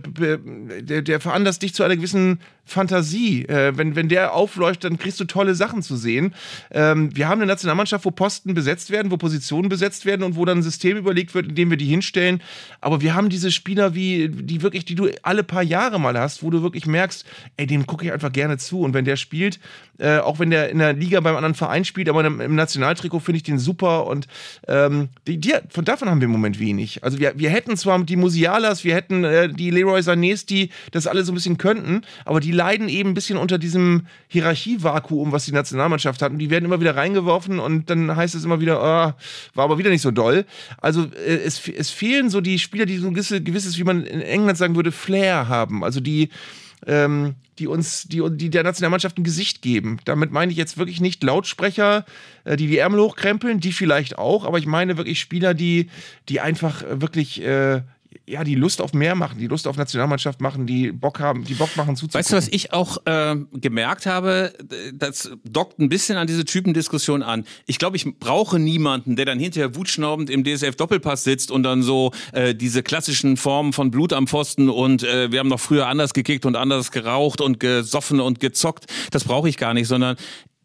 [0.82, 3.44] der, der veranlasst dich zu einer gewissen Fantasie.
[3.46, 6.34] Äh, wenn, wenn der aufläuft, dann kriegst du tolle Sachen zu sehen.
[6.72, 10.46] Ähm, wir haben eine Nationalmannschaft, wo Posten besetzt werden, wo Positionen besetzt werden und wo
[10.46, 12.42] dann ein System überlegt wird, in dem wir die hinstellen.
[12.80, 16.42] Aber wir haben diese Spieler, wie, die wirklich, die du alle paar Jahre mal hast,
[16.42, 17.26] wo du wirklich merkst,
[17.58, 18.80] ey, dem gucke ich einfach gerne zu.
[18.80, 19.60] Und wenn der spielt,
[19.98, 23.38] äh, auch wenn der in der Liga beim anderen Verein spielt, aber im, Nationaltrikot finde
[23.38, 24.08] ich den super.
[24.08, 24.28] Und
[24.70, 27.04] ähm, die, die, von davon haben wir im Moment wenig.
[27.04, 31.08] Also wir, wir hätten zwar die Musialas, wir hätten äh, die Leroy Sanés, die das
[31.08, 35.46] alle so ein bisschen könnten, aber die leiden eben ein bisschen unter diesem Hierarchievakuum, was
[35.46, 36.32] die Nationalmannschaft hat.
[36.32, 39.14] Und die werden immer wieder reingeworfen und dann heißt es immer wieder, oh,
[39.56, 40.46] war aber wieder nicht so doll.
[40.82, 44.04] Also äh, es, es fehlen so die Spieler, die so ein gewisses, gewisses, wie man
[44.04, 45.84] in England sagen würde, Flair haben.
[45.84, 46.30] Also die
[46.88, 49.98] ähm, die uns, die, die der Nationalmannschaft ein Gesicht geben.
[50.06, 52.06] Damit meine ich jetzt wirklich nicht Lautsprecher,
[52.46, 55.90] äh, die die Ärmel hochkrempeln, die vielleicht auch, aber ich meine wirklich Spieler, die,
[56.30, 57.82] die einfach wirklich äh,
[58.28, 61.54] ja, die Lust auf mehr machen, die Lust auf Nationalmannschaft machen, die Bock haben, die
[61.54, 62.20] Bock machen zuzugucken.
[62.20, 64.54] Weißt du, was ich auch äh, gemerkt habe?
[64.94, 67.46] Das dockt ein bisschen an diese Typendiskussion an.
[67.66, 72.12] Ich glaube, ich brauche niemanden, der dann hinterher wutschnaubend im DSF-Doppelpass sitzt und dann so
[72.32, 76.14] äh, diese klassischen Formen von Blut am Pfosten und äh, wir haben noch früher anders
[76.14, 78.86] gekickt und anders geraucht und gesoffen und gezockt.
[79.12, 80.18] Das brauche ich gar nicht, sondern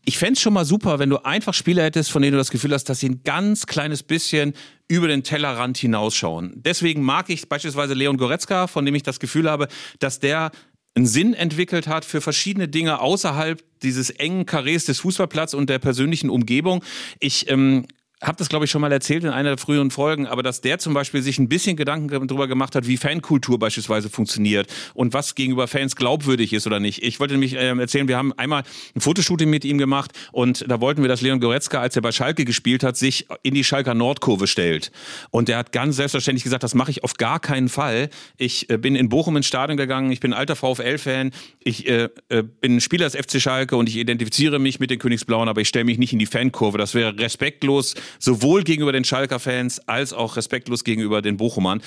[0.09, 2.73] ich fände schon mal super, wenn du einfach Spieler hättest, von denen du das Gefühl
[2.73, 4.55] hast, dass sie ein ganz kleines bisschen
[4.89, 6.53] über den Tellerrand hinausschauen.
[6.57, 10.51] Deswegen mag ich beispielsweise Leon Goretzka, von dem ich das Gefühl habe, dass der
[10.95, 15.79] einen Sinn entwickelt hat für verschiedene Dinge außerhalb dieses engen Karrees des Fußballplatzes und der
[15.79, 16.83] persönlichen Umgebung.
[17.21, 17.87] Ich ähm,
[18.23, 20.79] habe das, glaube ich, schon mal erzählt in einer der früheren Folgen, aber dass der
[20.79, 25.35] zum Beispiel sich ein bisschen Gedanken darüber gemacht hat, wie Fankultur beispielsweise funktioniert und was
[25.35, 27.03] gegenüber Fans glaubwürdig ist oder nicht.
[27.03, 28.65] Ich wollte nämlich äh, erzählen, wir haben einmal
[28.97, 32.11] ein Fotoshooting mit ihm gemacht und da wollten wir, dass Leon Goretzka, als er bei
[32.11, 34.91] Schalke gespielt hat, sich in die Schalker Nordkurve stellt.
[35.31, 38.11] Und der hat ganz selbstverständlich gesagt, das mache ich auf gar keinen Fall.
[38.37, 41.31] Ich äh, bin in Bochum ins Stadion gegangen, ich bin alter VfL-Fan,
[41.63, 45.49] ich äh, äh, bin Spieler des FC Schalke und ich identifiziere mich mit den Königsblauen,
[45.49, 46.79] aber ich stelle mich nicht in die Fankurve.
[46.79, 51.83] Das wäre respektlos sowohl gegenüber den Schalker-Fans als auch respektlos gegenüber den Bochumern.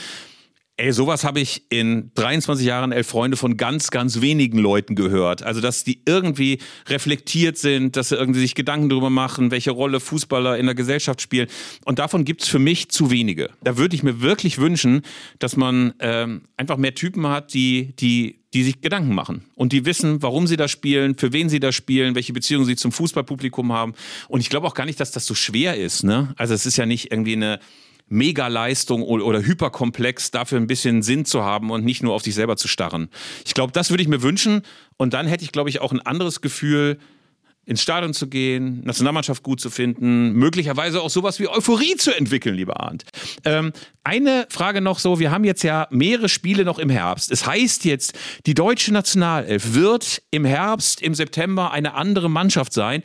[0.77, 5.43] Ey, sowas habe ich in 23 Jahren elf Freunde von ganz, ganz wenigen Leuten gehört.
[5.43, 9.99] Also, dass die irgendwie reflektiert sind, dass sie irgendwie sich Gedanken darüber machen, welche Rolle
[9.99, 11.47] Fußballer in der Gesellschaft spielen.
[11.85, 13.49] Und davon gibt es für mich zu wenige.
[13.63, 15.01] Da würde ich mir wirklich wünschen,
[15.39, 19.85] dass man ähm, einfach mehr Typen hat, die, die, die sich Gedanken machen und die
[19.85, 23.71] wissen, warum sie da spielen, für wen sie da spielen, welche Beziehungen sie zum Fußballpublikum
[23.71, 23.93] haben.
[24.29, 26.03] Und ich glaube auch gar nicht, dass das so schwer ist.
[26.03, 26.33] Ne?
[26.37, 27.59] Also es ist ja nicht irgendwie eine
[28.11, 32.57] Megaleistung oder Hyperkomplex, dafür ein bisschen Sinn zu haben und nicht nur auf sich selber
[32.57, 33.09] zu starren.
[33.45, 34.63] Ich glaube, das würde ich mir wünschen
[34.97, 36.97] und dann hätte ich, glaube ich, auch ein anderes Gefühl,
[37.65, 42.55] ins Stadion zu gehen, Nationalmannschaft gut zu finden, möglicherweise auch sowas wie Euphorie zu entwickeln,
[42.55, 43.05] lieber Arndt.
[43.45, 43.71] Ähm,
[44.03, 47.31] eine Frage noch so, wir haben jetzt ja mehrere Spiele noch im Herbst.
[47.31, 53.03] Es heißt jetzt, die deutsche Nationalelf wird im Herbst, im September eine andere Mannschaft sein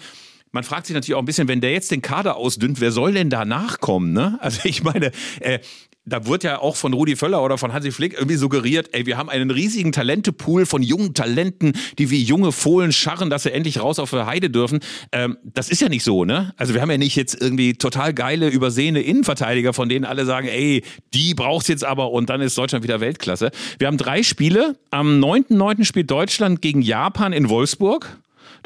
[0.57, 3.13] man fragt sich natürlich auch ein bisschen, wenn der jetzt den Kader ausdünnt, wer soll
[3.13, 4.15] denn da nachkommen?
[4.15, 4.39] Ne?
[4.41, 5.59] Also ich meine, äh,
[6.07, 9.19] da wird ja auch von Rudi Völler oder von Hansi Flick irgendwie suggeriert, ey, wir
[9.19, 13.81] haben einen riesigen Talentepool von jungen Talenten, die wie junge Fohlen scharren, dass sie endlich
[13.81, 14.79] raus auf der Heide dürfen.
[15.13, 16.55] Ähm, das ist ja nicht so, ne?
[16.57, 20.49] Also wir haben ja nicht jetzt irgendwie total geile, übersehene Innenverteidiger, von denen alle sagen,
[20.49, 23.51] ey, die braucht's jetzt aber und dann ist Deutschland wieder Weltklasse.
[23.79, 24.77] Wir haben drei Spiele.
[24.91, 25.85] Am 9.9.
[25.85, 28.17] spielt Deutschland gegen Japan in Wolfsburg.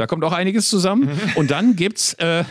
[0.01, 1.11] Da kommt auch einiges zusammen.
[1.35, 2.45] Und dann gibt's äh,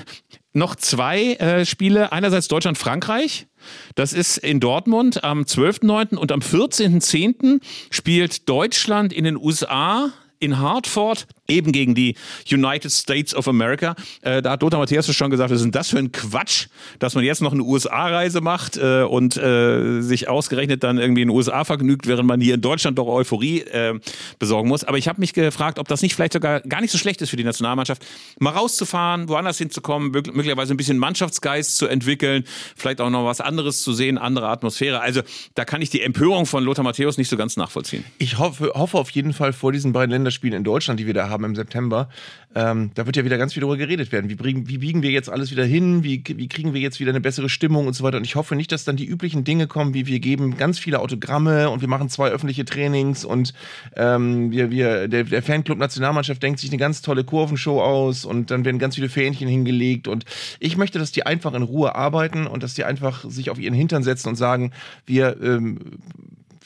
[0.54, 2.12] noch zwei äh, Spiele.
[2.12, 3.48] Einerseits Deutschland-Frankreich.
[3.96, 6.16] Das ist in Dortmund am 12.9.
[6.16, 7.60] und am 14.10.
[7.90, 12.16] spielt Deutschland in den USA in Hartford eben gegen die
[12.52, 13.96] United States of America.
[14.22, 16.68] Äh, da hat Lothar Matthäus schon gesagt, was ist denn das für ein Quatsch,
[17.00, 21.28] dass man jetzt noch eine USA-Reise macht äh, und äh, sich ausgerechnet dann irgendwie in
[21.30, 24.00] den USA vergnügt, während man hier in Deutschland doch Euphorie äh,
[24.38, 24.84] besorgen muss.
[24.84, 27.30] Aber ich habe mich gefragt, ob das nicht vielleicht sogar gar nicht so schlecht ist
[27.30, 28.06] für die Nationalmannschaft,
[28.40, 32.44] mal rauszufahren, woanders hinzukommen, möglicherweise ein bisschen Mannschaftsgeist zu entwickeln,
[32.76, 35.02] vielleicht auch noch was anderes zu sehen, andere Atmosphäre.
[35.02, 35.22] Also
[35.56, 38.04] da kann ich die Empörung von Lothar Matthäus nicht so ganz nachvollziehen.
[38.18, 41.30] Ich hoffe, hoffe auf jeden Fall vor diesen beiden Länderspielen in Deutschland, die wir da
[41.30, 42.10] haben, haben im September.
[42.56, 44.30] Ähm, da wird ja wieder ganz viel darüber geredet werden.
[44.30, 46.04] Wie, bringen, wie biegen wir jetzt alles wieder hin?
[46.04, 48.18] Wie, wie kriegen wir jetzt wieder eine bessere Stimmung und so weiter?
[48.18, 51.00] Und ich hoffe nicht, dass dann die üblichen Dinge kommen, wie wir geben ganz viele
[51.00, 53.54] Autogramme und wir machen zwei öffentliche Trainings und
[53.96, 58.50] ähm, wir, wir, der, der Fanclub Nationalmannschaft denkt sich eine ganz tolle Kurvenshow aus und
[58.50, 60.08] dann werden ganz viele Fähnchen hingelegt.
[60.08, 60.26] Und
[60.60, 63.76] ich möchte, dass die einfach in Ruhe arbeiten und dass die einfach sich auf ihren
[63.76, 64.72] Hintern setzen und sagen,
[65.06, 65.80] wir ähm,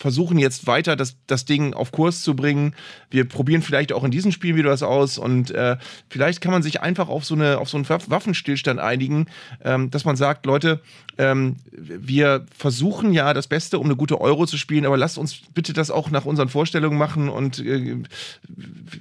[0.03, 2.75] versuchen jetzt weiter das, das Ding auf Kurs zu bringen.
[3.09, 5.77] Wir probieren vielleicht auch in diesem Spiel wieder das aus und äh,
[6.09, 9.27] vielleicht kann man sich einfach auf so, eine, auf so einen Waffenstillstand einigen,
[9.63, 10.81] ähm, dass man sagt, Leute,
[11.17, 15.41] ähm, wir versuchen ja das Beste, um eine gute Euro zu spielen, aber lasst uns
[15.53, 17.97] bitte das auch nach unseren Vorstellungen machen und äh,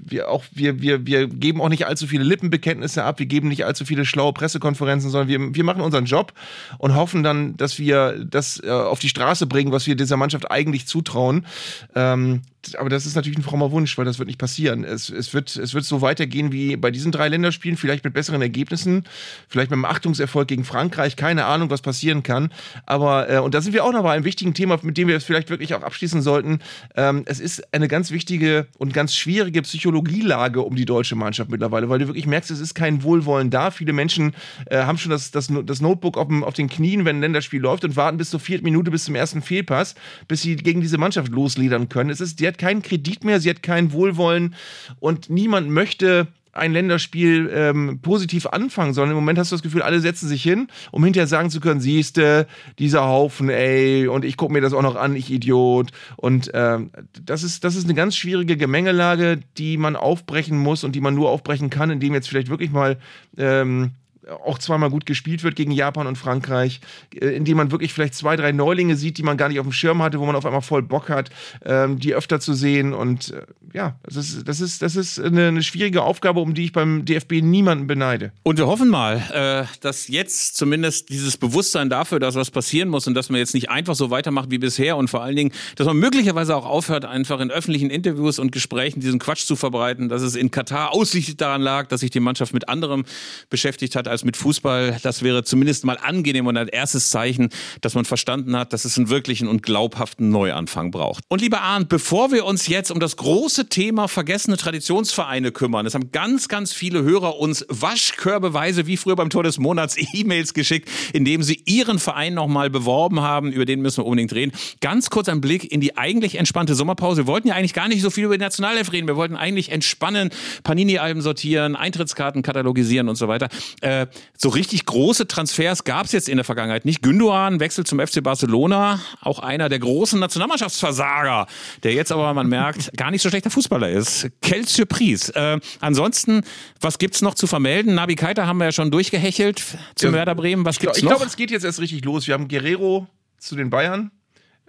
[0.05, 3.65] wir, auch, wir, wir, wir geben auch nicht allzu viele Lippenbekenntnisse ab, wir geben nicht
[3.65, 6.33] allzu viele schlaue Pressekonferenzen, sondern wir, wir machen unseren Job
[6.79, 10.51] und hoffen dann, dass wir das äh, auf die Straße bringen, was wir dieser Mannschaft
[10.51, 11.47] eigentlich zutrauen.
[11.95, 12.43] Ähm,
[12.79, 14.85] aber das ist natürlich ein frommer Wunsch, weil das wird nicht passieren.
[14.85, 18.41] Es, es, wird, es wird so weitergehen wie bei diesen drei Länderspielen, vielleicht mit besseren
[18.41, 19.05] Ergebnissen,
[19.49, 22.53] vielleicht mit einem Achtungserfolg gegen Frankreich, keine Ahnung, was passieren kann.
[22.87, 25.17] Aber, äh, und da sind wir auch noch bei einem wichtigen Thema, mit dem wir
[25.17, 26.61] es vielleicht wirklich auch abschließen sollten.
[26.97, 31.89] Ähm, es ist eine ganz wichtige und ganz schwierige Psychologielage um die deutsche Mannschaft mittlerweile,
[31.89, 33.71] weil du wirklich merkst, es ist kein Wohlwollen da.
[33.71, 34.35] Viele Menschen
[34.67, 37.61] äh, haben schon das, das, das Notebook auf, dem, auf den Knien, wenn ein Länderspiel
[37.61, 39.95] läuft und warten bis zur vierten Minute, bis zum ersten Fehlpass,
[40.29, 42.11] bis sie gegen diese Mannschaft losledern können.
[42.11, 44.55] Es ist, die hat keinen Kredit mehr, sie hat kein Wohlwollen
[45.01, 49.83] und niemand möchte ein Länderspiel ähm, positiv anfangen, sondern im Moment hast du das Gefühl,
[49.83, 52.47] alle setzen sich hin, um hinterher sagen zu können, siehste,
[52.79, 55.93] dieser Haufen, ey, und ich gucke mir das auch noch an, ich Idiot.
[56.17, 56.91] Und ähm,
[57.25, 61.15] das, ist, das ist eine ganz schwierige Gemengelage, die man aufbrechen muss und die man
[61.15, 62.99] nur aufbrechen kann, indem jetzt vielleicht wirklich mal
[63.39, 63.93] ähm,
[64.29, 66.81] auch zweimal gut gespielt wird gegen Japan und Frankreich,
[67.15, 69.73] äh, indem man wirklich vielleicht zwei, drei Neulinge sieht, die man gar nicht auf dem
[69.73, 71.31] Schirm hatte, wo man auf einmal voll Bock hat,
[71.65, 72.95] ähm, die öfter zu sehen.
[72.95, 76.73] Und äh, ja, das ist, das ist, das ist eine, schwierige Aufgabe, um die ich
[76.73, 78.33] beim DFB niemanden beneide.
[78.43, 83.07] Und wir hoffen mal, äh, dass jetzt zumindest dieses Bewusstsein dafür, dass was passieren muss
[83.07, 85.87] und dass man jetzt nicht einfach so weitermacht wie bisher und vor allen Dingen, dass
[85.87, 90.23] man möglicherweise auch aufhört, einfach in öffentlichen Interviews und Gesprächen diesen Quatsch zu verbreiten, dass
[90.23, 93.05] es in Katar ausschließlich daran lag, dass sich die Mannschaft mit anderem
[93.51, 94.99] beschäftigt hat als mit Fußball.
[95.03, 97.49] Das wäre zumindest mal angenehm und ein erstes Zeichen,
[97.81, 101.25] dass man verstanden hat, dass es einen wirklichen und glaubhaften Neuanfang braucht.
[101.29, 105.95] Und lieber Arndt, bevor wir uns jetzt um das große Thema vergessene Traditionsvereine kümmern, es
[105.95, 110.89] haben ganz, ganz viele Hörer uns waschkörbeweise wie früher beim Tor des Monats E-Mails geschickt,
[111.13, 113.51] in dem sie ihren Verein nochmal beworben haben.
[113.51, 114.53] Über den müssen wir unbedingt reden.
[114.81, 117.23] Ganz kurz ein Blick in die eigentlich entspannte Sommerpause.
[117.23, 119.07] Wir wollten ja eigentlich gar nicht so viel über die Nationalelf reden.
[119.07, 120.31] Wir wollten eigentlich entspannen,
[120.63, 123.49] Panini-Alben sortieren, Eintrittskarten katalogisieren und so weiter.
[123.81, 124.02] Äh,
[124.37, 127.03] so richtig große Transfers gab es jetzt in der Vergangenheit nicht.
[127.03, 131.47] Gündogan wechselt zum FC Barcelona, auch einer der großen Nationalmannschaftsversager,
[131.83, 134.29] der jetzt aber, man merkt, gar nicht so schlechter Fußballer ist.
[134.41, 135.35] Quelle Surprise.
[135.35, 136.43] Äh, ansonsten,
[136.81, 137.95] was gibt's noch zu vermelden?
[137.95, 139.63] Nabi Keita haben wir ja schon durchgehechelt
[139.95, 140.65] zum ja, Werder Bremen.
[140.65, 141.17] Was gibt's ich glaub, noch?
[141.17, 142.27] Ich glaube, es geht jetzt erst richtig los.
[142.27, 143.07] Wir haben Guerrero
[143.39, 144.11] zu den Bayern.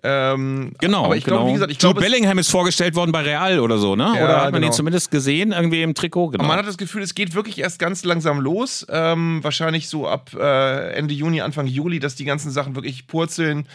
[0.06, 1.38] Ähm, genau, aber ich genau.
[1.38, 2.02] glaube, wie gesagt, ich glaube.
[2.02, 4.14] Bellingham ist vorgestellt worden bei Real oder so, ne?
[4.16, 4.68] Ja, oder hat man genau.
[4.68, 6.32] ihn zumindest gesehen, irgendwie im Trikot?
[6.32, 6.44] Genau.
[6.44, 8.86] man hat das Gefühl, es geht wirklich erst ganz langsam los.
[8.90, 13.68] Ähm, wahrscheinlich so ab äh, Ende Juni, Anfang Juli, dass die ganzen Sachen wirklich purzeln.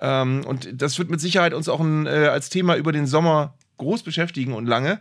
[0.00, 3.54] Ähm, und das wird mit Sicherheit uns auch ein, äh, als Thema über den Sommer
[3.76, 5.00] groß beschäftigen und lange.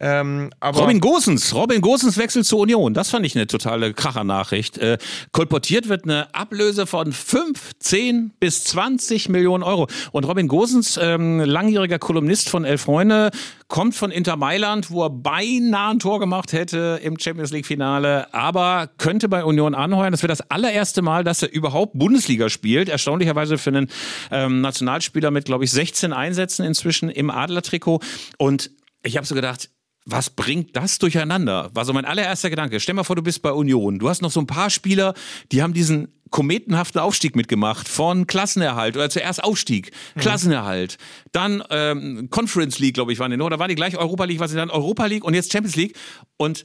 [0.00, 2.94] Ähm, Robin Gosens, Robin Gosens wechselt zur Union.
[2.94, 4.78] Das fand ich eine totale Krachernachricht.
[4.78, 4.98] Äh,
[5.30, 9.86] kolportiert wird eine Ablöse von 5, 10 bis 20 Millionen Euro.
[10.10, 13.30] Und Robin Gosens, ähm, langjähriger Kolumnist von Elf Freunde,
[13.68, 18.32] kommt von Inter Mailand, wo er beinahe ein Tor gemacht hätte im Champions League Finale,
[18.34, 20.12] aber könnte bei Union anheuern.
[20.12, 22.88] Das wäre das allererste Mal, dass er überhaupt Bundesliga spielt.
[22.88, 23.88] Erstaunlicherweise für einen
[24.30, 28.00] ähm, Nationalspieler mit, glaube ich, 16 Einsätzen inzwischen im Adlertrikot.
[28.38, 28.70] Und
[29.02, 29.70] ich habe so gedacht,
[30.06, 31.70] was bringt das durcheinander?
[31.72, 32.78] War so mein allererster Gedanke.
[32.80, 33.98] Stell mal vor, du bist bei Union.
[33.98, 35.14] Du hast noch so ein paar Spieler,
[35.50, 40.20] die haben diesen kometenhaften Aufstieg mitgemacht von Klassenerhalt oder zuerst Aufstieg, mhm.
[40.20, 40.98] Klassenerhalt,
[41.30, 44.40] dann ähm, Conference League, glaube ich, waren die noch, oder waren die gleich Europa League,
[44.40, 45.96] was sie dann Europa League und jetzt Champions League
[46.36, 46.64] und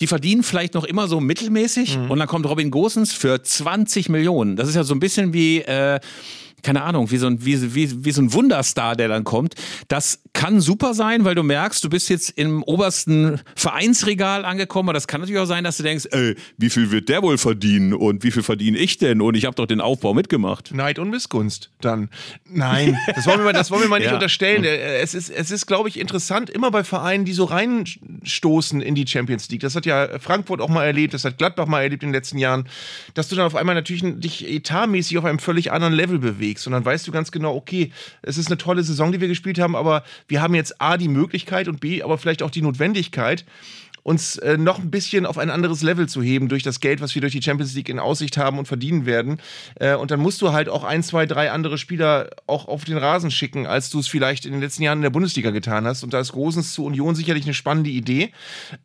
[0.00, 2.10] die verdienen vielleicht noch immer so mittelmäßig mhm.
[2.10, 4.56] und dann kommt Robin Gosens für 20 Millionen.
[4.56, 6.00] Das ist ja so ein bisschen wie äh,
[6.62, 9.54] keine Ahnung, wie so ein, wie, wie, wie so ein Wunderstar, der dann kommt.
[9.88, 14.88] Das kann super sein, weil du merkst, du bist jetzt im obersten Vereinsregal angekommen.
[14.88, 17.38] Aber das kann natürlich auch sein, dass du denkst, ey, wie viel wird der wohl
[17.38, 19.20] verdienen und wie viel verdiene ich denn?
[19.20, 20.72] Und ich habe doch den Aufbau mitgemacht.
[20.74, 22.08] Neid und Missgunst dann.
[22.48, 24.14] Nein, das wollen wir mal, das wollen wir mal nicht ja.
[24.14, 24.64] unterstellen.
[24.64, 29.06] Es ist, es ist, glaube ich, interessant, immer bei Vereinen, die so reinstoßen in die
[29.06, 29.60] Champions League.
[29.60, 32.38] Das hat ja Frankfurt auch mal erlebt, das hat Gladbach mal erlebt in den letzten
[32.38, 32.68] Jahren,
[33.14, 36.66] dass du dann auf einmal natürlich dich etatmäßig auf einem völlig anderen Level bewegst.
[36.66, 37.92] Und dann weißt du ganz genau, okay,
[38.22, 41.08] es ist eine tolle Saison, die wir gespielt haben, aber wir haben jetzt A, die
[41.08, 43.44] Möglichkeit und B, aber vielleicht auch die Notwendigkeit,
[44.02, 47.14] uns äh, noch ein bisschen auf ein anderes Level zu heben durch das Geld, was
[47.14, 49.38] wir durch die Champions League in Aussicht haben und verdienen werden.
[49.76, 52.98] Äh, und dann musst du halt auch ein, zwei, drei andere Spieler auch auf den
[52.98, 56.02] Rasen schicken, als du es vielleicht in den letzten Jahren in der Bundesliga getan hast.
[56.02, 58.32] Und da ist Rosens zu Union sicherlich eine spannende Idee,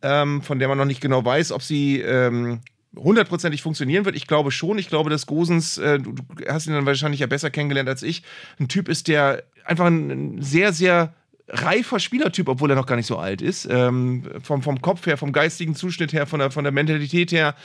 [0.01, 2.61] ähm, von der man noch nicht genau weiß, ob sie ähm,
[2.95, 4.15] hundertprozentig funktionieren wird.
[4.15, 4.77] Ich glaube schon.
[4.77, 6.13] Ich glaube, dass Gosens, äh, du,
[6.47, 8.21] hast ihn dann wahrscheinlich ja besser kennengelernt als ich,
[8.59, 11.13] ein Typ ist, der einfach ein sehr, sehr
[11.49, 13.67] reifer Spielertyp, obwohl er noch gar nicht so alt ist.
[13.69, 17.55] Ähm, vom, vom Kopf her, vom geistigen Zuschnitt her, von der, von der Mentalität her,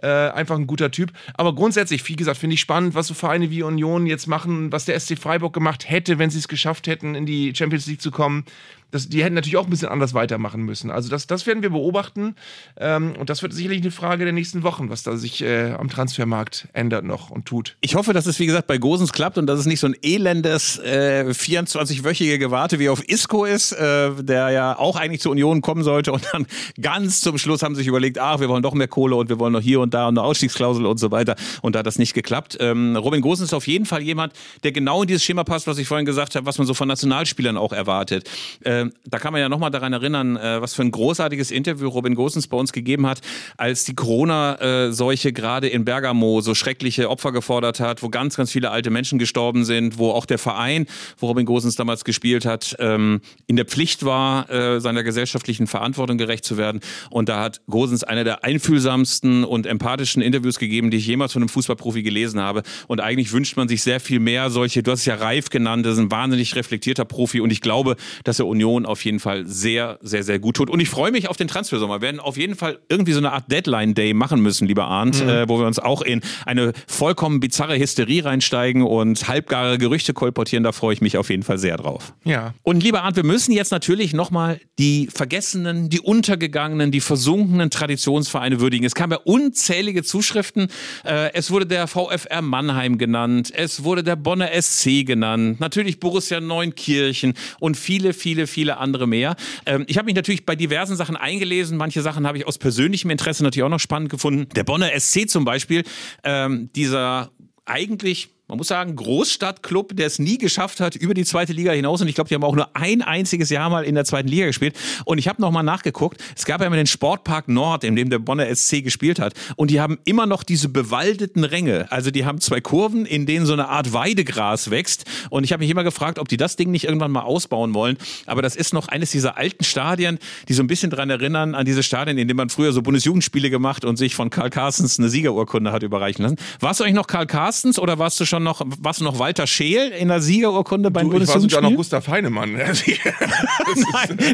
[0.00, 1.12] äh, einfach ein guter Typ.
[1.34, 4.84] Aber grundsätzlich, wie gesagt, finde ich spannend, was so Vereine wie Union jetzt machen, was
[4.84, 8.10] der SC Freiburg gemacht hätte, wenn sie es geschafft hätten, in die Champions League zu
[8.10, 8.44] kommen
[8.92, 10.90] das, die hätten natürlich auch ein bisschen anders weitermachen müssen.
[10.90, 12.36] Also das, das werden wir beobachten.
[12.76, 15.88] Ähm, und das wird sicherlich eine Frage der nächsten Wochen, was da sich äh, am
[15.88, 17.76] Transfermarkt ändert noch und tut.
[17.80, 19.96] Ich hoffe, dass es, wie gesagt, bei Gosens klappt und dass es nicht so ein
[20.02, 25.62] elendes äh, 24-wöchige Gewarte wie auf Isco ist, äh, der ja auch eigentlich zur Union
[25.62, 26.12] kommen sollte.
[26.12, 26.46] Und dann
[26.80, 29.38] ganz zum Schluss haben sie sich überlegt, ach, wir wollen doch mehr Kohle und wir
[29.38, 31.34] wollen noch hier und da und eine Ausstiegsklausel und so weiter.
[31.62, 32.58] Und da hat das nicht geklappt.
[32.60, 35.78] Ähm, Robin Gosens ist auf jeden Fall jemand, der genau in dieses Schema passt, was
[35.78, 38.28] ich vorhin gesagt habe, was man so von Nationalspielern auch erwartet.
[38.64, 41.88] Äh, äh, da kann man ja nochmal daran erinnern, äh, was für ein großartiges Interview
[41.88, 43.20] Robin Gosens bei uns gegeben hat,
[43.56, 48.70] als die Corona-Seuche gerade in Bergamo so schreckliche Opfer gefordert hat, wo ganz, ganz viele
[48.70, 50.86] alte Menschen gestorben sind, wo auch der Verein,
[51.18, 56.18] wo Robin Gosens damals gespielt hat, ähm, in der Pflicht war, äh, seiner gesellschaftlichen Verantwortung
[56.18, 56.80] gerecht zu werden.
[57.10, 61.42] Und da hat Gosens eine der einfühlsamsten und empathischen Interviews gegeben, die ich jemals von
[61.42, 62.62] einem Fußballprofi gelesen habe.
[62.88, 65.86] Und eigentlich wünscht man sich sehr viel mehr solche, du hast es ja Reif genannt,
[65.86, 69.46] das ist ein wahnsinnig reflektierter Profi und ich glaube, dass er Union auf jeden Fall
[69.46, 70.70] sehr, sehr, sehr gut tut.
[70.70, 72.00] Und ich freue mich auf den Transfersommer.
[72.00, 75.28] Wir werden auf jeden Fall irgendwie so eine Art Deadline-Day machen müssen, lieber Arndt, mhm.
[75.28, 80.64] äh, wo wir uns auch in eine vollkommen bizarre Hysterie reinsteigen und halbgare Gerüchte kolportieren.
[80.64, 82.14] Da freue ich mich auf jeden Fall sehr drauf.
[82.24, 82.54] Ja.
[82.62, 88.60] Und lieber Arndt, wir müssen jetzt natürlich nochmal die vergessenen, die untergegangenen, die versunkenen Traditionsvereine
[88.60, 88.84] würdigen.
[88.84, 90.68] Es kamen ja unzählige Zuschriften.
[91.04, 93.52] Äh, es wurde der VfR Mannheim genannt.
[93.54, 95.60] Es wurde der Bonner SC genannt.
[95.60, 99.36] Natürlich Borussia Neunkirchen und viele, viele, viele andere mehr.
[99.66, 101.76] Ähm, ich habe mich natürlich bei diversen Sachen eingelesen.
[101.76, 104.48] Manche Sachen habe ich aus persönlichem Interesse natürlich auch noch spannend gefunden.
[104.54, 105.84] Der Bonner SC zum Beispiel,
[106.24, 107.30] ähm, dieser
[107.64, 112.02] eigentlich man muss sagen, Großstadtclub, der es nie geschafft hat über die zweite Liga hinaus.
[112.02, 114.46] Und ich glaube, die haben auch nur ein einziges Jahr mal in der zweiten Liga
[114.46, 114.76] gespielt.
[115.04, 116.22] Und ich habe nochmal nachgeguckt.
[116.36, 119.32] Es gab ja immer den Sportpark Nord, in dem der Bonner SC gespielt hat.
[119.56, 121.90] Und die haben immer noch diese bewaldeten Ränge.
[121.90, 125.04] Also die haben zwei Kurven, in denen so eine Art Weidegras wächst.
[125.30, 127.96] Und ich habe mich immer gefragt, ob die das Ding nicht irgendwann mal ausbauen wollen.
[128.26, 130.18] Aber das ist noch eines dieser alten Stadien,
[130.48, 133.48] die so ein bisschen daran erinnern, an diese Stadien, in denen man früher so Bundesjugendspiele
[133.48, 136.36] gemacht und sich von Karl Carstens eine Siegerurkunde hat überreichen lassen.
[136.60, 139.46] Warst du eigentlich noch Karl Carstens oder warst du schon schon noch, was noch Walter
[139.46, 142.52] Scheel in der Siegerurkunde beim du, Ich war sogar noch Gustav Heinemann.
[142.54, 142.74] nein,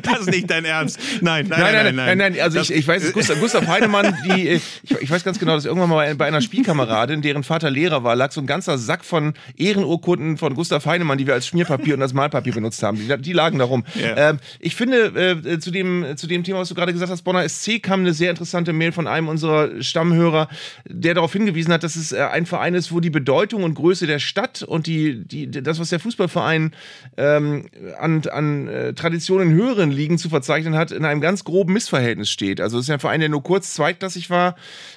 [0.03, 1.01] das ist nicht dein Ernst.
[1.21, 1.97] Nein, nein, nein, nein.
[1.97, 4.63] nein, nein, nein, also ich, ich weiß, Gustav, Gustav Heinemann, die, ich,
[5.01, 8.31] ich weiß ganz genau, dass irgendwann mal bei einer Spielkameradin, deren Vater Lehrer war, lag
[8.31, 12.13] so ein ganzer Sack von Ehrenurkunden von Gustav Heinemann, die wir als Schmierpapier und als
[12.13, 12.99] Malpapier benutzt haben.
[12.99, 13.85] Die, die lagen da rum.
[13.97, 14.31] Yeah.
[14.31, 17.49] Ähm, ich finde, äh, zu, dem, zu dem Thema, was du gerade gesagt hast, Bonner
[17.49, 20.49] SC, kam eine sehr interessante Mail von einem unserer Stammhörer,
[20.89, 23.88] der darauf hingewiesen hat, dass es äh, ein Verein ist, wo die Bedeutung und Größe
[23.95, 26.73] der Stadt und die, die, das, was der Fußballverein
[27.17, 27.67] ähm,
[27.99, 32.61] an, an äh, Traditionen höheren Ligen zu verzeichnen hat, in einem ganz groben Missverhältnis steht.
[32.61, 34.57] Also es ist ja ein Verein, der nur kurz zweitklassig war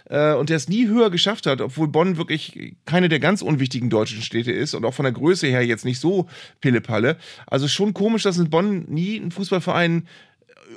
[0.10, 3.90] äh, und der es nie höher geschafft hat, obwohl Bonn wirklich keine der ganz unwichtigen
[3.90, 6.28] deutschen Städte ist und auch von der Größe her jetzt nicht so
[6.60, 7.18] Pillepalle.
[7.48, 10.08] Also schon komisch, dass in Bonn nie ein Fußballverein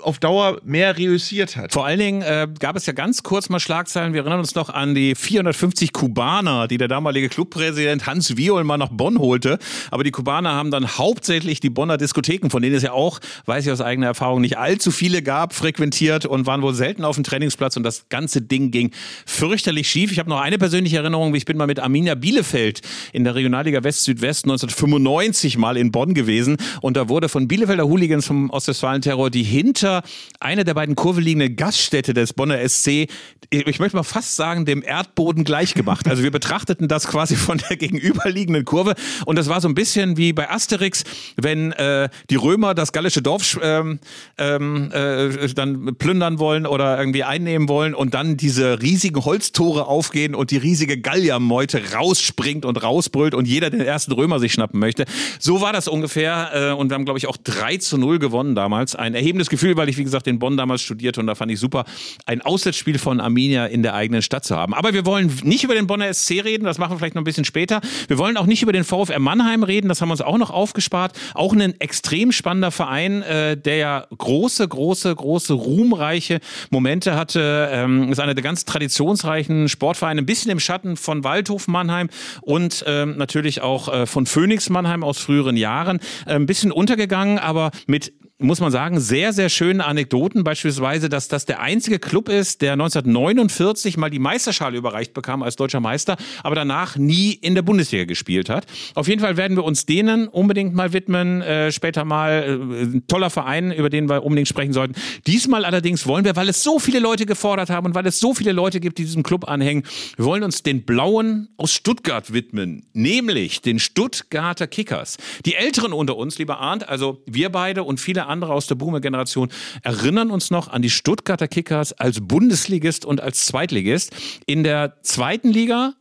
[0.02, 1.72] auf Dauer mehr reüssiert hat.
[1.72, 4.12] Vor allen Dingen äh, gab es ja ganz kurz mal Schlagzeilen.
[4.12, 8.76] Wir erinnern uns noch an die 450 Kubaner, die der damalige Clubpräsident Hans Wiol mal
[8.76, 9.58] nach Bonn holte.
[9.90, 13.66] Aber die Kubaner haben dann hauptsächlich die Bonner Diskotheken, von denen es ja auch, weiß
[13.66, 17.24] ich aus eigener Erfahrung, nicht allzu viele gab, frequentiert und waren wohl selten auf dem
[17.24, 17.76] Trainingsplatz.
[17.76, 18.90] Und das ganze Ding ging
[19.26, 20.12] fürchterlich schief.
[20.12, 21.34] Ich habe noch eine persönliche Erinnerung.
[21.34, 22.80] Ich bin mal mit Arminia Bielefeld
[23.12, 26.56] in der Regionalliga West-Südwest 1995 mal in Bonn gewesen.
[26.80, 30.02] Und da wurde von Bielefelder Hooligans vom Ostwestfalen-Terror die hinter Meter
[30.40, 33.06] eine der beiden Kurve liegende Gaststätte des Bonner SC,
[33.50, 36.08] ich möchte mal fast sagen, dem Erdboden gleichgemacht.
[36.08, 38.94] Also wir betrachteten das quasi von der gegenüberliegenden Kurve
[39.26, 41.04] und das war so ein bisschen wie bei Asterix,
[41.36, 44.00] wenn äh, die Römer das gallische Dorf ähm,
[44.38, 50.34] ähm, äh, dann plündern wollen oder irgendwie einnehmen wollen und dann diese riesigen Holztore aufgehen
[50.34, 55.04] und die riesige Galliermeute rausspringt und rausbrüllt und jeder den ersten Römer sich schnappen möchte.
[55.38, 58.54] So war das ungefähr äh, und wir haben, glaube ich, auch 3 zu 0 gewonnen
[58.54, 58.96] damals.
[58.96, 61.52] Ein erhebendes Gefühl, weil weil ich, wie gesagt, in Bonn damals studierte und da fand
[61.52, 61.84] ich super,
[62.24, 64.72] ein Auswärtsspiel von Arminia in der eigenen Stadt zu haben.
[64.72, 67.26] Aber wir wollen nicht über den Bonner SC reden, das machen wir vielleicht noch ein
[67.26, 67.82] bisschen später.
[68.08, 70.48] Wir wollen auch nicht über den VfR Mannheim reden, das haben wir uns auch noch
[70.48, 71.12] aufgespart.
[71.34, 77.68] Auch ein extrem spannender Verein, äh, der ja große, große, große, ruhmreiche Momente hatte.
[77.70, 82.08] Ähm, ist einer der ganz traditionsreichen Sportvereine, ein bisschen im Schatten von Waldhof Mannheim
[82.40, 86.00] und ähm, natürlich auch äh, von Phoenix Mannheim aus früheren Jahren.
[86.24, 90.42] Äh, ein bisschen untergegangen, aber mit muss man sagen, sehr, sehr schöne Anekdoten.
[90.42, 95.54] Beispielsweise, dass das der einzige Club ist, der 1949 mal die Meisterschale überreicht bekam als
[95.54, 98.66] deutscher Meister, aber danach nie in der Bundesliga gespielt hat.
[98.96, 101.42] Auf jeden Fall werden wir uns denen unbedingt mal widmen.
[101.42, 104.94] Äh, später mal äh, ein toller Verein, über den wir unbedingt sprechen sollten.
[105.28, 108.34] Diesmal allerdings wollen wir, weil es so viele Leute gefordert haben und weil es so
[108.34, 109.84] viele Leute gibt, die diesem Club anhängen,
[110.16, 115.18] wir wollen uns den Blauen aus Stuttgart widmen, nämlich den Stuttgarter Kickers.
[115.46, 119.48] Die Älteren unter uns, lieber Arndt, also wir beide und viele andere aus der Boomer-Generation
[119.82, 124.12] erinnern uns noch an die Stuttgarter Kickers als Bundesligist und als Zweitligist.
[124.46, 125.94] In der zweiten Liga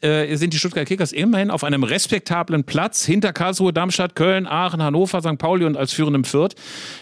[0.00, 4.82] äh, sind die Stuttgarter Kickers immerhin auf einem respektablen Platz hinter Karlsruhe, Darmstadt, Köln, Aachen,
[4.82, 5.38] Hannover, St.
[5.38, 6.54] Pauli und als führendem Fürth.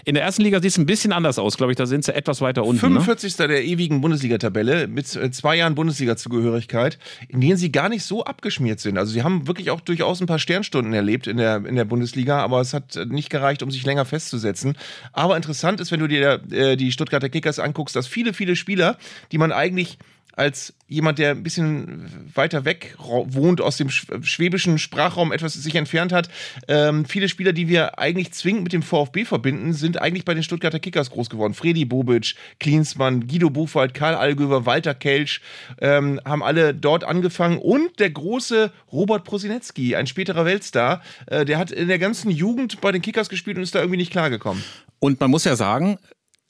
[0.05, 1.77] In der ersten Liga sieht es ein bisschen anders aus, glaube ich.
[1.77, 2.81] Da sind sie etwas weiter unten.
[2.81, 3.39] 45.
[3.39, 3.49] Ne?
[3.49, 6.99] der ewigen Bundesliga-Tabelle mit äh, zwei Jahren Bundesliga-Zugehörigkeit,
[7.29, 8.99] in denen sie gar nicht so abgeschmiert sind.
[8.99, 12.41] Also sie haben wirklich auch durchaus ein paar Sternstunden erlebt in der, in der Bundesliga,
[12.41, 14.77] aber es hat nicht gereicht, um sich länger festzusetzen setzen.
[15.13, 18.97] Aber interessant ist, wenn du dir äh, die Stuttgarter Kickers anguckst, dass viele, viele Spieler,
[19.31, 19.99] die man eigentlich
[20.33, 26.13] als jemand, der ein bisschen weiter weg wohnt, aus dem schwäbischen Sprachraum etwas sich entfernt
[26.13, 26.29] hat.
[26.69, 30.43] Ähm, viele Spieler, die wir eigentlich zwingend mit dem VfB verbinden, sind eigentlich bei den
[30.43, 31.55] Stuttgarter Kickers groß geworden.
[31.55, 35.41] Freddy Bobic, Klinsmann, Guido Buchwald, Karl Allgöwer, Walter Kelsch
[35.81, 37.59] ähm, haben alle dort angefangen.
[37.59, 42.81] Und der große Robert Prosinecki, ein späterer Weltstar, äh, der hat in der ganzen Jugend
[42.81, 44.63] bei den Kickers gespielt und ist da irgendwie nicht klargekommen.
[44.99, 45.99] Und man muss ja sagen,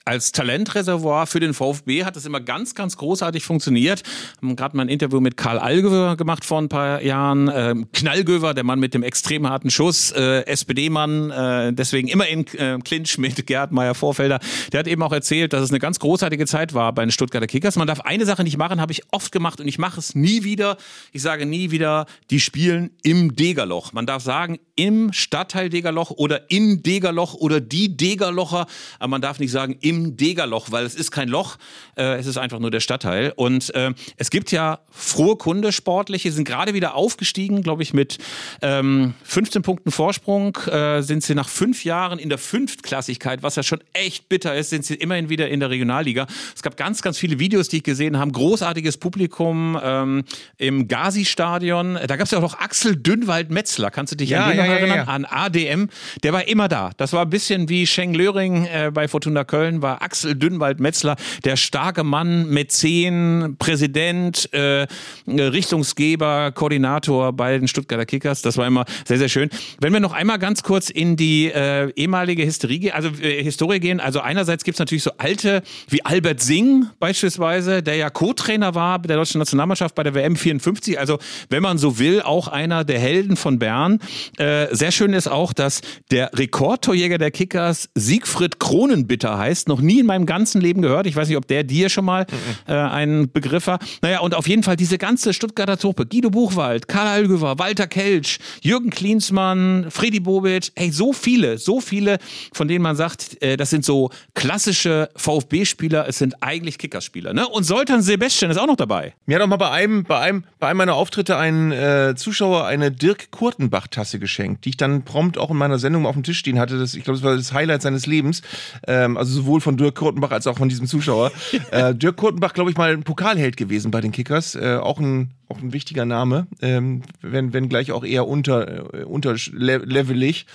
[0.05, 4.03] als Talentreservoir für den VfB hat es immer ganz, ganz großartig funktioniert.
[4.41, 7.51] Haben gerade mal ein Interview mit Karl Allgöwer gemacht vor ein paar Jahren.
[7.55, 12.47] Ähm, Knallgöwer, der Mann mit dem extrem harten Schuss, äh, SPD-Mann, äh, deswegen immer in
[12.59, 14.41] äh, Clinch mit Gerd Meyer-Vorfelder.
[14.73, 17.47] Der hat eben auch erzählt, dass es eine ganz großartige Zeit war bei den Stuttgarter
[17.47, 17.77] Kickers.
[17.77, 20.43] Man darf eine Sache nicht machen, habe ich oft gemacht und ich mache es nie
[20.43, 20.77] wieder.
[21.13, 23.93] Ich sage nie wieder, die spielen im Degerloch.
[23.93, 28.67] Man darf sagen, im Stadtteil Degerloch oder in Degerloch oder die Degerlocher,
[28.99, 31.57] aber man darf nicht sagen, im Degerloch, weil es ist kein Loch,
[31.97, 33.33] äh, es ist einfach nur der Stadtteil.
[33.37, 38.19] Und äh, es gibt ja frohe Kunde Sportliche, sind gerade wieder aufgestiegen, glaube ich, mit
[38.63, 43.63] ähm, 15 Punkten Vorsprung, äh, sind sie nach fünf Jahren in der Fünftklassigkeit, was ja
[43.63, 46.27] schon echt bitter ist, sind sie immerhin wieder in der Regionalliga.
[46.55, 50.25] Es gab ganz, ganz viele Videos, die ich gesehen habe, großartiges Publikum ähm,
[50.57, 51.99] im Gazi-Stadion.
[52.07, 54.81] Da gab es ja auch noch Axel Dünnwald-Metzler, kannst du dich ja, den ja, noch
[54.81, 54.97] erinnern?
[54.99, 55.89] Ja, an ADM,
[56.23, 56.91] der war immer da.
[56.97, 61.57] Das war ein bisschen wie Schenk Löring äh, bei Fortuna Köln war Axel Dünnwald-Metzler, der
[61.57, 64.87] starke Mann, Mäzen, Präsident, äh,
[65.27, 68.43] Richtungsgeber, Koordinator bei den Stuttgarter Kickers.
[68.43, 69.51] Das war immer sehr, sehr schön.
[69.81, 74.01] Wenn wir noch einmal ganz kurz in die äh, ehemalige Historie, also, äh, Historie gehen,
[74.01, 78.99] also einerseits gibt es natürlich so alte wie Albert Singh beispielsweise, der ja Co-Trainer war
[78.99, 82.99] der deutschen Nationalmannschaft bei der WM 54, also wenn man so will, auch einer der
[82.99, 83.99] Helden von Bern.
[84.39, 85.81] Äh, sehr schön ist auch, dass
[86.11, 91.07] der Rekordtorjäger der Kickers Siegfried Kronenbitter heißt, noch nie in meinem ganzen Leben gehört.
[91.07, 92.27] Ich weiß nicht, ob der dir schon mal
[92.67, 93.79] äh, ein Begriff war.
[94.03, 96.07] Naja, und auf jeden Fall diese ganze Stuttgarter Truppe.
[96.07, 100.73] Guido Buchwald, Karl Algöver, Walter Kelch, Jürgen Klinsmann, Freddy Bobic.
[100.75, 102.19] Ey, so viele, so viele,
[102.53, 106.07] von denen man sagt, äh, das sind so klassische VfB-Spieler.
[106.09, 107.33] Es sind eigentlich Kickerspieler.
[107.33, 107.49] Ne?
[107.49, 109.15] Und Soltan Sebastian ist auch noch dabei.
[109.27, 112.67] Mir hat auch mal bei einem, bei einem, bei einem meiner Auftritte ein äh, Zuschauer
[112.67, 116.39] eine Dirk Kurtenbach-Tasse geschenkt, die ich dann prompt auch in meiner Sendung auf dem Tisch
[116.39, 116.79] stehen hatte.
[116.79, 118.43] Das, ich glaube, das war das Highlight seines Lebens.
[118.87, 121.33] Ähm, also sowohl von Dirk Kurtenbach als auch von diesem Zuschauer.
[121.71, 124.55] äh, Dirk Kurtenbach, glaube ich, mal ein Pokalheld gewesen bei den Kickers.
[124.55, 129.05] Äh, auch ein auch ein wichtiger Name, ähm, wenn, wenn gleich auch eher unter, äh,
[129.05, 130.47] unterlevelig.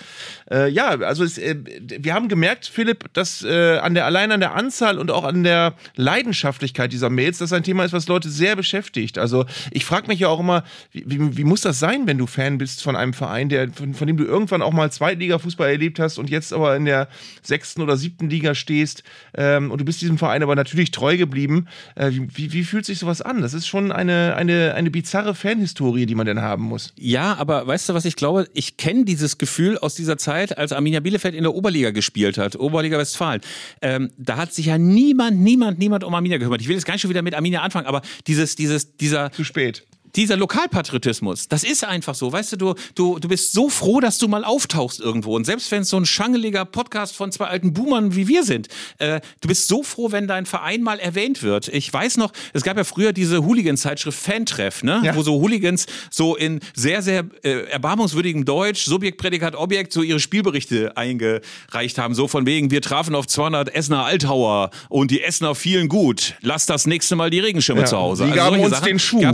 [0.51, 4.39] Äh, ja, also es, äh, wir haben gemerkt, Philipp, dass äh, an der, allein an
[4.39, 8.29] der Anzahl und auch an der Leidenschaftlichkeit dieser Mails, das ein Thema ist, was Leute
[8.29, 9.19] sehr beschäftigt.
[9.19, 12.25] Also ich frage mich ja auch immer, wie, wie, wie, muss das sein, wenn du
[12.25, 15.99] Fan bist von einem Verein, der, von, von dem du irgendwann auch mal Zweitliga-Fußball erlebt
[15.99, 17.07] hast und jetzt aber in der
[17.41, 19.03] sechsten oder siebten Liga stehst
[19.35, 21.67] ähm, und du bist diesem Verein aber natürlich treu geblieben.
[21.95, 23.41] Äh, wie, wie fühlt sich sowas an?
[23.41, 26.93] Das ist schon eine, eine, eine bizarre Fanhistorie, die man denn haben muss.
[26.97, 28.47] Ja, aber weißt du, was ich glaube?
[28.53, 32.55] Ich kenne dieses Gefühl aus dieser Zeit, als Arminia Bielefeld in der Oberliga gespielt hat,
[32.55, 33.41] Oberliga Westfalen.
[33.81, 36.61] Ähm, da hat sich ja niemand, niemand, niemand um Arminia gekümmert.
[36.61, 39.31] Ich will jetzt gar nicht schon wieder mit Arminia anfangen, aber dieses, dieses, dieser.
[39.31, 39.85] Zu spät
[40.15, 42.31] dieser Lokalpatriotismus, das ist einfach so.
[42.31, 45.35] Weißt du, du, du, du bist so froh, dass du mal auftauchst irgendwo.
[45.35, 48.67] Und selbst wenn es so ein schangeliger Podcast von zwei alten Boomern wie wir sind,
[48.99, 51.67] äh, du bist so froh, wenn dein Verein mal erwähnt wird.
[51.67, 55.01] Ich weiß noch, es gab ja früher diese Hooligan-Zeitschrift Fantreff, ne?
[55.03, 55.15] Ja.
[55.15, 60.19] wo so Hooligans so in sehr, sehr äh, erbarmungswürdigem Deutsch, Subjekt, Prädikat, Objekt, so ihre
[60.19, 62.15] Spielberichte eingereicht haben.
[62.15, 66.35] So von wegen, wir trafen auf 200 Essener Althauer und die Essener fielen gut.
[66.41, 67.87] Lass das nächste Mal die Regenschirme ja.
[67.87, 68.25] zu Hause.
[68.25, 69.31] Die also gaben uns Sachen den Schuh.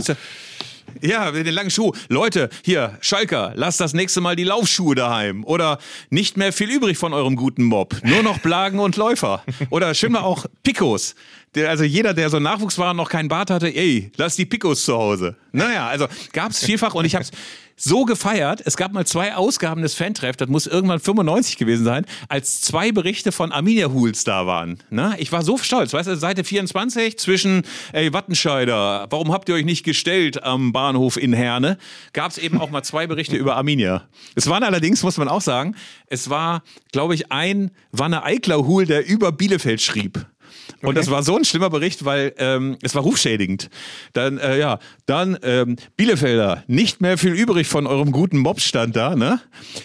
[1.00, 1.92] Ja, den langen Schuh.
[2.08, 5.44] Leute, hier, Schalker, lasst das nächste Mal die Laufschuhe daheim.
[5.44, 5.78] Oder
[6.10, 7.96] nicht mehr viel übrig von eurem guten Mob.
[8.04, 9.42] Nur noch Blagen und Läufer.
[9.70, 11.14] Oder mal auch Picos.
[11.54, 14.44] Der, also jeder, der so Nachwuchs war und noch keinen Bart hatte, ey, lass die
[14.44, 15.36] Picos zu Hause.
[15.52, 17.30] Naja, also gab's vielfach und ich hab's
[17.76, 18.62] so gefeiert.
[18.64, 22.92] Es gab mal zwei Ausgaben des Fantreff, das muss irgendwann 95 gewesen sein, als zwei
[22.92, 24.78] Berichte von Arminia Hools da waren.
[24.90, 25.92] Na, ich war so stolz.
[25.92, 27.62] Weißt du, Seite 24 zwischen,
[27.92, 31.78] ey, Wattenscheider, warum habt ihr euch nicht gestellt am Bahnhof in Herne?
[32.12, 34.04] Gab es eben auch mal zwei Berichte über Arminia.
[34.34, 35.74] Es waren allerdings, muss man auch sagen,
[36.06, 36.62] es war,
[36.92, 40.26] glaube ich, ein Wanne Eikler Hool, der über Bielefeld schrieb.
[40.84, 41.00] Und okay.
[41.00, 43.70] das war so ein schlimmer Bericht, weil ähm, es war rufschädigend.
[44.12, 49.16] Dann, äh, ja, dann ähm, Bielefelder, nicht mehr viel übrig von eurem guten Mobstand da,
[49.16, 49.40] ne?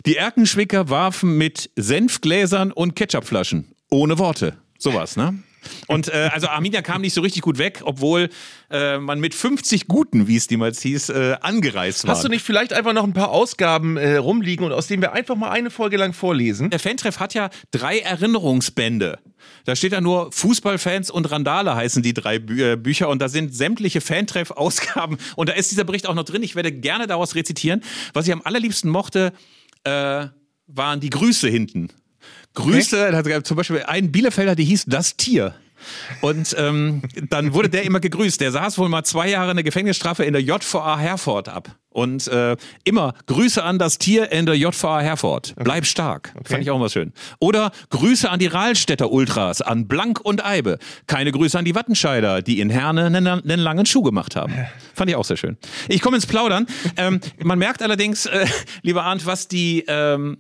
[0.06, 3.74] Die Erkenschwicker warfen mit Senfgläsern und Ketchupflaschen.
[3.90, 4.58] Ohne Worte.
[4.78, 5.42] Sowas, ne?
[5.88, 8.30] Und äh, also Arminia kam nicht so richtig gut weg, obwohl
[8.70, 12.16] äh, man mit 50 Guten, wie es damals hieß, äh, angereist war.
[12.16, 15.14] Hast du nicht vielleicht einfach noch ein paar Ausgaben äh, rumliegen und aus denen wir
[15.14, 16.70] einfach mal eine Folge lang vorlesen?
[16.70, 19.20] Der Fantreff hat ja drei Erinnerungsbände.
[19.66, 23.30] Da steht da nur Fußballfans und Randale heißen die drei Bü äh, Bücher und da
[23.30, 26.44] sind sämtliche Fantreff-Ausgaben und da ist dieser Bericht auch noch drin.
[26.44, 27.82] Ich werde gerne daraus rezitieren.
[28.14, 29.34] Was ich am allerliebsten mochte,
[29.84, 30.28] äh,
[30.68, 31.90] waren die Grüße hinten.
[32.60, 35.56] Grüße, gab zum Beispiel einen Bielefelder, die hieß Das Tier.
[36.22, 38.42] Und ähm, dann wurde der immer gegrüßt.
[38.42, 41.76] Der saß wohl mal zwei Jahre eine Gefängnisstrafe in der JVA Herford ab.
[41.92, 45.56] Und äh, immer Grüße an das Tier in der JVA Herford.
[45.58, 46.34] Bleib stark.
[46.44, 47.14] Fand ich auch mal schön.
[47.40, 50.78] Oder Grüße an die Rahlstädter Ultras, an Blank und Eibe.
[51.08, 54.54] Keine Grüße an die Wattenscheider, die in Herne einen, einen langen Schuh gemacht haben.
[54.94, 55.58] Fand ich auch sehr schön.
[55.88, 56.68] Ich komme ins Plaudern.
[56.96, 58.46] Ähm, man merkt allerdings, äh,
[58.82, 59.84] lieber Arndt, was die...
[59.88, 60.38] Ähm,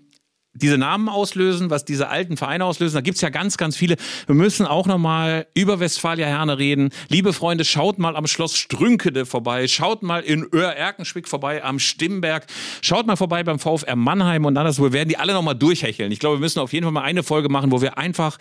[0.53, 2.95] diese Namen auslösen, was diese alten Vereine auslösen.
[2.95, 3.97] Da gibt's ja ganz, ganz viele.
[4.25, 6.89] Wir müssen auch nochmal über Westfalia Herne reden.
[7.07, 9.67] Liebe Freunde, schaut mal am Schloss Strünkede vorbei.
[9.67, 12.47] Schaut mal in Öhr-Erkenschwick vorbei, am Stimmberg.
[12.81, 14.83] Schaut mal vorbei beim VfR Mannheim und anderswo.
[14.85, 16.11] Wir werden die alle nochmal durchhecheln.
[16.11, 18.37] Ich glaube, wir müssen auf jeden Fall mal eine Folge machen, wo wir einfach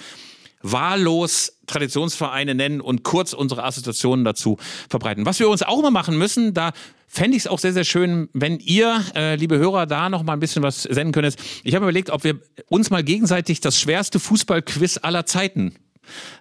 [0.62, 5.26] wahllos Traditionsvereine nennen und kurz unsere Assoziationen dazu verbreiten.
[5.26, 6.72] Was wir uns auch mal machen müssen, da
[7.06, 10.34] fände ich es auch sehr, sehr schön, wenn ihr, äh, liebe Hörer, da noch mal
[10.34, 11.36] ein bisschen was senden könnt.
[11.64, 12.38] Ich habe überlegt, ob wir
[12.68, 15.74] uns mal gegenseitig das schwerste Fußballquiz aller Zeiten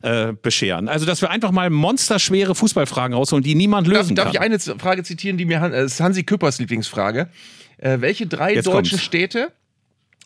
[0.02, 0.88] äh, bescheren.
[0.88, 4.34] Also, dass wir einfach mal monsterschwere Fußballfragen rausholen, die niemand Darf, lösen darf kann.
[4.34, 7.30] ich eine Frage zitieren, die mir Han, äh, ist Hansi Küppers Lieblingsfrage?
[7.78, 9.04] Äh, welche drei Jetzt deutschen kommt's.
[9.04, 9.52] Städte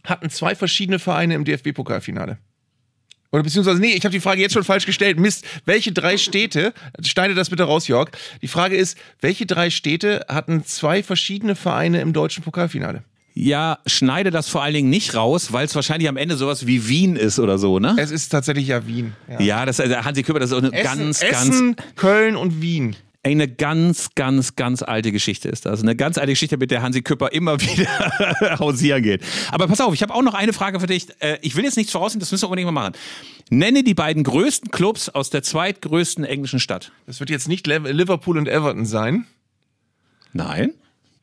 [0.04, 2.38] hatten zwei verschiedene Vereine im DFB-Pokalfinale?
[3.32, 5.20] Oder beziehungsweise, nee, ich habe die Frage jetzt schon falsch gestellt.
[5.20, 8.10] Mist, welche drei Städte, schneide das bitte raus, Jörg.
[8.42, 13.04] Die Frage ist, welche drei Städte hatten zwei verschiedene Vereine im deutschen Pokalfinale?
[13.34, 16.90] Ja, schneide das vor allen Dingen nicht raus, weil es wahrscheinlich am Ende sowas wie
[16.90, 17.96] Wien ist oder so, ne?
[17.98, 19.14] Es ist tatsächlich ja Wien.
[19.30, 19.42] Ja.
[19.42, 22.62] Ja, das also Hansi Küpper, das ist auch eine Essen, ganz, Essen, ganz Köln und
[22.62, 22.98] Wien.
[23.24, 25.82] Eine ganz, ganz, ganz alte Geschichte ist das.
[25.82, 29.22] Eine ganz alte Geschichte, mit der Hansi Küpper immer wieder hausieren geht.
[29.52, 31.08] Aber pass auf, ich habe auch noch eine Frage für dich.
[31.20, 32.94] Äh, Ich will jetzt nichts vorausnehmen, das müssen wir unbedingt mal machen.
[33.50, 36.92] Nenne die beiden größten Clubs aus der zweitgrößten englischen Stadt.
[37.06, 39.28] Das wird jetzt nicht Liverpool und Everton sein.
[40.34, 40.74] Nein?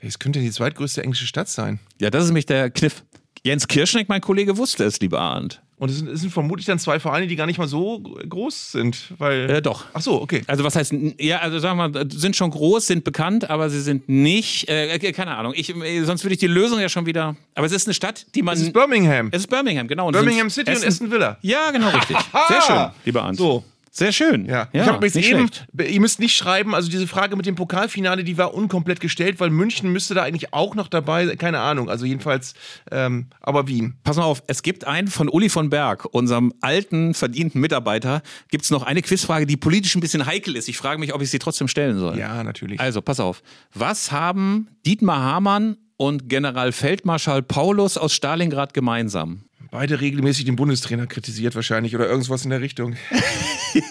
[0.00, 1.80] Es könnte die zweitgrößte englische Stadt sein.
[2.00, 3.02] Ja, das ist nämlich der Kniff.
[3.44, 5.62] Jens Kirschneck, mein Kollege, wusste es, lieber Arndt.
[5.78, 8.72] Und es sind, es sind vermutlich dann zwei Vereine, die gar nicht mal so groß
[8.72, 9.48] sind, weil.
[9.48, 9.84] Äh, doch.
[9.92, 10.42] Ach so, okay.
[10.48, 13.80] Also was heißt, ja, also sagen wir mal, sind schon groß, sind bekannt, aber sie
[13.80, 17.36] sind nicht, äh, keine Ahnung, ich, äh, sonst würde ich die Lösung ja schon wieder,
[17.54, 18.54] aber es ist eine Stadt, die man...
[18.54, 19.28] Es ist Birmingham.
[19.30, 20.08] Es ist Birmingham, genau.
[20.08, 21.38] Und Birmingham City und Aston Villa.
[21.42, 22.16] Ja, genau, richtig.
[22.48, 23.38] Sehr schön, lieber Arndt.
[23.38, 23.62] So.
[23.98, 24.46] Sehr schön.
[24.46, 25.66] Ja, ich habe jetzt eben, schlecht.
[25.90, 29.50] ihr müsst nicht schreiben, also diese Frage mit dem Pokalfinale, die war unkomplett gestellt, weil
[29.50, 32.54] München müsste da eigentlich auch noch dabei sein, keine Ahnung, also jedenfalls,
[32.90, 33.94] ähm, aber Wien.
[34.04, 38.64] Pass mal auf, es gibt einen von Uli von Berg, unserem alten, verdienten Mitarbeiter, gibt
[38.64, 40.68] es noch eine Quizfrage, die politisch ein bisschen heikel ist.
[40.68, 42.18] Ich frage mich, ob ich sie trotzdem stellen soll.
[42.18, 42.80] Ja, natürlich.
[42.80, 43.42] Also, pass auf.
[43.74, 49.47] Was haben Dietmar Hamann und Generalfeldmarschall Paulus aus Stalingrad gemeinsam?
[49.70, 52.96] Beide regelmäßig den Bundestrainer kritisiert wahrscheinlich oder irgendwas in der Richtung.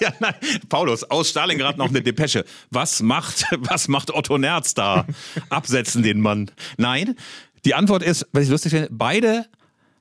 [0.01, 0.33] Ja, nein.
[0.69, 2.45] Paulus, aus Stalingrad noch eine Depesche.
[2.71, 5.05] Was macht, was macht Otto Nerz da?
[5.49, 6.49] Absetzen den Mann.
[6.77, 7.15] Nein,
[7.63, 9.45] die Antwort ist, was ich lustig finde, beide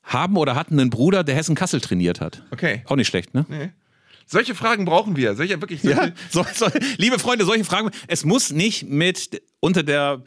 [0.02, 2.42] haben oder hatten einen Bruder, der Hessen-Kassel trainiert hat.
[2.52, 2.82] Okay.
[2.86, 3.72] Auch nicht schlecht, ne?
[4.24, 5.36] Solche Fragen brauchen wir.
[5.36, 5.82] Solche wirklich.
[5.82, 7.90] Ja, Solche, so, so, liebe Freunde, solche Fragen.
[8.08, 10.22] Es muss nicht mit unter der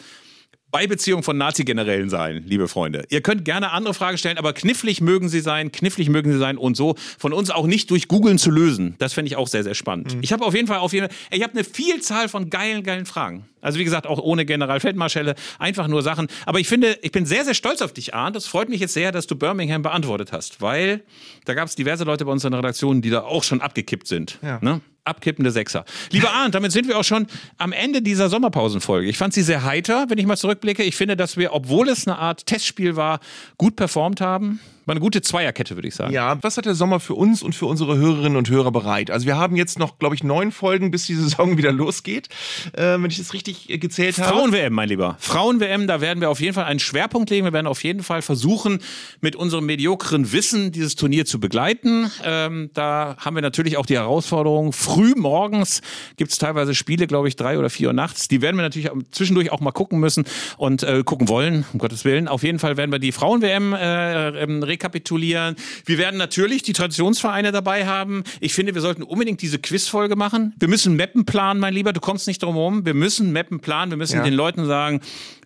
[0.71, 3.05] Beibeziehung von Nazi-Generälen sein, liebe Freunde.
[3.09, 6.57] Ihr könnt gerne andere Fragen stellen, aber knifflig mögen sie sein, knifflig mögen sie sein
[6.57, 8.95] und so von uns auch nicht durch Googeln zu lösen.
[8.99, 10.17] Das fände ich auch sehr, sehr spannend.
[10.21, 13.05] Ich habe auf jeden Fall auf jeden Fall, ich habe eine Vielzahl von geilen, geilen
[13.07, 13.45] Fragen.
[13.61, 16.27] Also wie gesagt, auch ohne Generalfeldmarschälle, einfach nur Sachen.
[16.45, 18.35] Aber ich finde, ich bin sehr, sehr stolz auf dich, Arndt.
[18.35, 21.01] Das freut mich jetzt sehr, dass du Birmingham beantwortet hast, weil
[21.45, 24.07] da gab es diverse Leute bei uns in der Redaktion, die da auch schon abgekippt
[24.07, 24.39] sind.
[24.41, 24.59] Ja.
[24.61, 24.81] Ne?
[25.09, 25.85] Abkippende Sechser.
[26.11, 29.09] Lieber Arndt, damit sind wir auch schon am Ende dieser Sommerpausenfolge.
[29.09, 30.83] Ich fand sie sehr heiter, wenn ich mal zurückblicke.
[30.83, 33.19] Ich finde, dass wir, obwohl es eine Art Testspiel war,
[33.57, 34.59] gut performt haben.
[34.85, 36.13] War eine gute Zweierkette, würde ich sagen.
[36.13, 39.11] ja, was hat der Sommer für uns und für unsere Hörerinnen und Hörer bereit?
[39.11, 42.29] Also wir haben jetzt noch, glaube ich, neun Folgen, bis die Saison wieder losgeht,
[42.73, 44.29] äh, wenn ich das richtig äh, gezählt habe.
[44.29, 45.17] Frauen-WM, mein Lieber.
[45.19, 47.45] Frauen-WM, da werden wir auf jeden Fall einen Schwerpunkt legen.
[47.45, 48.79] Wir werden auf jeden Fall versuchen,
[49.21, 52.11] mit unserem mediokren Wissen dieses Turnier zu begleiten.
[52.23, 54.73] Ähm, da haben wir natürlich auch die Herausforderung.
[54.73, 55.81] Früh morgens
[56.17, 58.27] gibt es teilweise Spiele, glaube ich, drei oder vier Uhr nachts.
[58.27, 60.25] Die werden wir natürlich zwischendurch auch mal gucken müssen
[60.57, 62.27] und äh, gucken wollen, um Gottes Willen.
[62.27, 65.55] Auf jeden Fall werden wir die Frauen-WM äh, ähm, rekapitulieren.
[65.85, 68.23] Wir werden natürlich die Traditionsvereine dabei haben.
[68.39, 70.53] Ich finde, wir sollten unbedingt diese Quizfolge machen.
[70.59, 71.93] Wir müssen Mappen planen, mein Lieber.
[71.93, 72.85] Du kommst nicht drum herum.
[72.85, 73.91] Wir müssen Mappen planen.
[73.91, 74.23] Wir müssen Ja.
[74.23, 75.01] den Leuten sagen,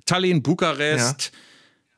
[0.06, 1.32] Tallinn, Bukarest,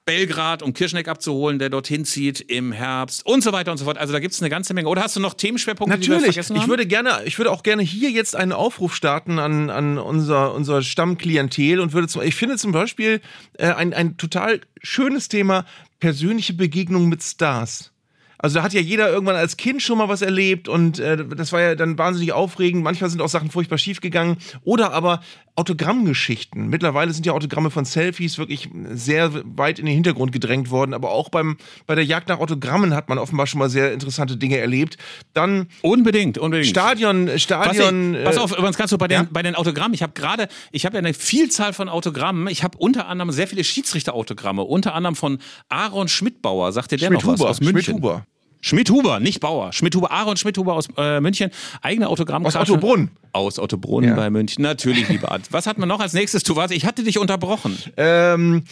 [0.06, 3.98] Belgrad, um Kirschneck abzuholen, der dorthin zieht im Herbst und so weiter und so fort.
[3.98, 4.88] Also da gibt es eine ganze Menge.
[4.88, 6.24] Oder hast du noch Themenschwerpunkte, Natürlich.
[6.26, 9.98] vergessen Ich würde gerne, ich würde auch gerne hier jetzt einen Aufruf starten an, an
[9.98, 13.20] unser, unser Stammklientel und würde zum, ich finde zum Beispiel
[13.58, 15.66] äh, ein, ein total schönes Thema
[16.00, 17.92] persönliche Begegnung mit Stars.
[18.38, 21.52] Also da hat ja jeder irgendwann als Kind schon mal was erlebt und äh, das
[21.52, 22.84] war ja dann wahnsinnig aufregend.
[22.84, 24.38] Manchmal sind auch Sachen furchtbar schief gegangen.
[24.64, 25.22] Oder aber
[25.58, 26.68] Autogrammgeschichten.
[26.68, 30.94] Mittlerweile sind ja Autogramme von Selfies wirklich sehr weit in den Hintergrund gedrängt worden.
[30.94, 34.36] Aber auch beim, bei der Jagd nach Autogrammen hat man offenbar schon mal sehr interessante
[34.36, 34.98] Dinge erlebt.
[35.34, 36.68] Dann unbedingt, unbedingt.
[36.68, 38.16] Stadion, Stadion.
[38.16, 39.28] ich, pass äh, auf, übrigens ganz kurz bei den, ja?
[39.32, 39.94] bei den Autogrammen.
[39.94, 42.48] Ich habe gerade, ich habe ja eine Vielzahl von Autogrammen.
[42.48, 45.40] Ich habe unter anderem sehr viele Schiedsrichterautogramme, unter anderem von
[45.70, 46.74] Aaron Schmidbauer.
[46.74, 47.82] Sagt ihr der noch was aus München?
[47.82, 48.26] Schmidt-Huber.
[48.66, 49.72] Schmidhuber, nicht Bauer.
[49.74, 51.52] Schmidhuber, Aaron Schmidhuber aus äh, München.
[51.84, 52.60] Eigene Autogrammkarte.
[52.60, 53.12] Aus Ottobrunn.
[53.32, 54.16] Aus Ottobrunn Ja.
[54.16, 54.64] bei München.
[54.64, 55.44] Natürlich, lieber Art.
[55.52, 56.42] Was hat man noch als nächstes?
[56.42, 57.78] Du warst, ich hatte dich unterbrochen.
[57.96, 58.64] Ähm,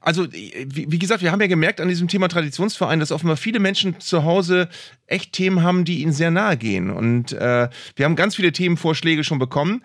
[0.00, 3.60] also, wie, wie gesagt, wir haben ja gemerkt an diesem Thema Traditionsverein, dass offenbar viele
[3.60, 4.70] Menschen zu Hause
[5.06, 6.90] echt Themen haben, die ihnen sehr nahe gehen.
[6.90, 9.82] Und äh, wir haben ganz viele Themenvorschläge schon bekommen.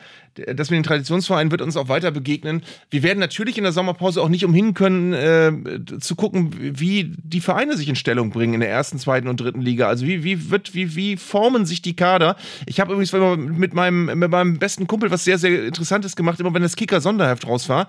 [0.55, 2.61] Das mit dem Traditionsverein wird uns auch weiter begegnen.
[2.89, 5.51] Wir werden natürlich in der Sommerpause auch nicht umhin können, äh,
[5.99, 9.61] zu gucken, wie die Vereine sich in Stellung bringen in der ersten, zweiten und dritten
[9.61, 9.87] Liga.
[9.87, 12.35] Also wie, wie, wird, wie, wie formen sich die Kader?
[12.65, 16.39] Ich habe übrigens mit meinem, mit meinem besten Kumpel was sehr, sehr Interessantes gemacht.
[16.39, 17.87] Immer wenn das Kicker-Sonderheft raus war,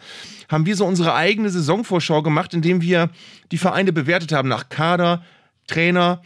[0.49, 3.11] haben wir so unsere eigene Saisonvorschau gemacht, indem wir
[3.53, 5.23] die Vereine bewertet haben nach Kader,
[5.67, 6.23] Trainer,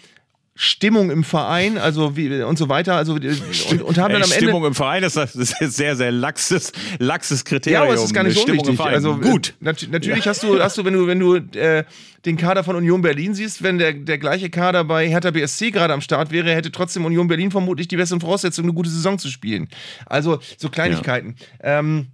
[0.55, 4.32] Stimmung im Verein, also wie und so weiter, also und, und haben dann Ey, am
[4.32, 7.82] Ende Stimmung im Verein, das ist das ist sehr, sehr laxes, laxes Kriterium.
[7.82, 8.78] Ja, aber es ist gar nicht so unwichtig.
[8.78, 9.55] Also gut.
[9.61, 11.84] Nat natürlich hast du, hast du, wenn du, wenn du äh,
[12.26, 15.94] den Kader von Union Berlin siehst, wenn der, der gleiche Kader bei Hertha BSC gerade
[15.94, 19.28] am Start wäre, hätte trotzdem Union Berlin vermutlich die besseren Voraussetzungen, eine gute Saison zu
[19.28, 19.68] spielen.
[20.05, 21.36] Also so Kleinigkeiten.
[21.62, 22.09] Ähm,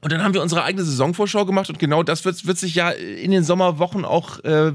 [0.00, 2.90] und dann haben wir unsere eigene Saisonvorschau gemacht und genau das wird, wird sich ja
[2.90, 4.72] in den Sommerwochen auch äh,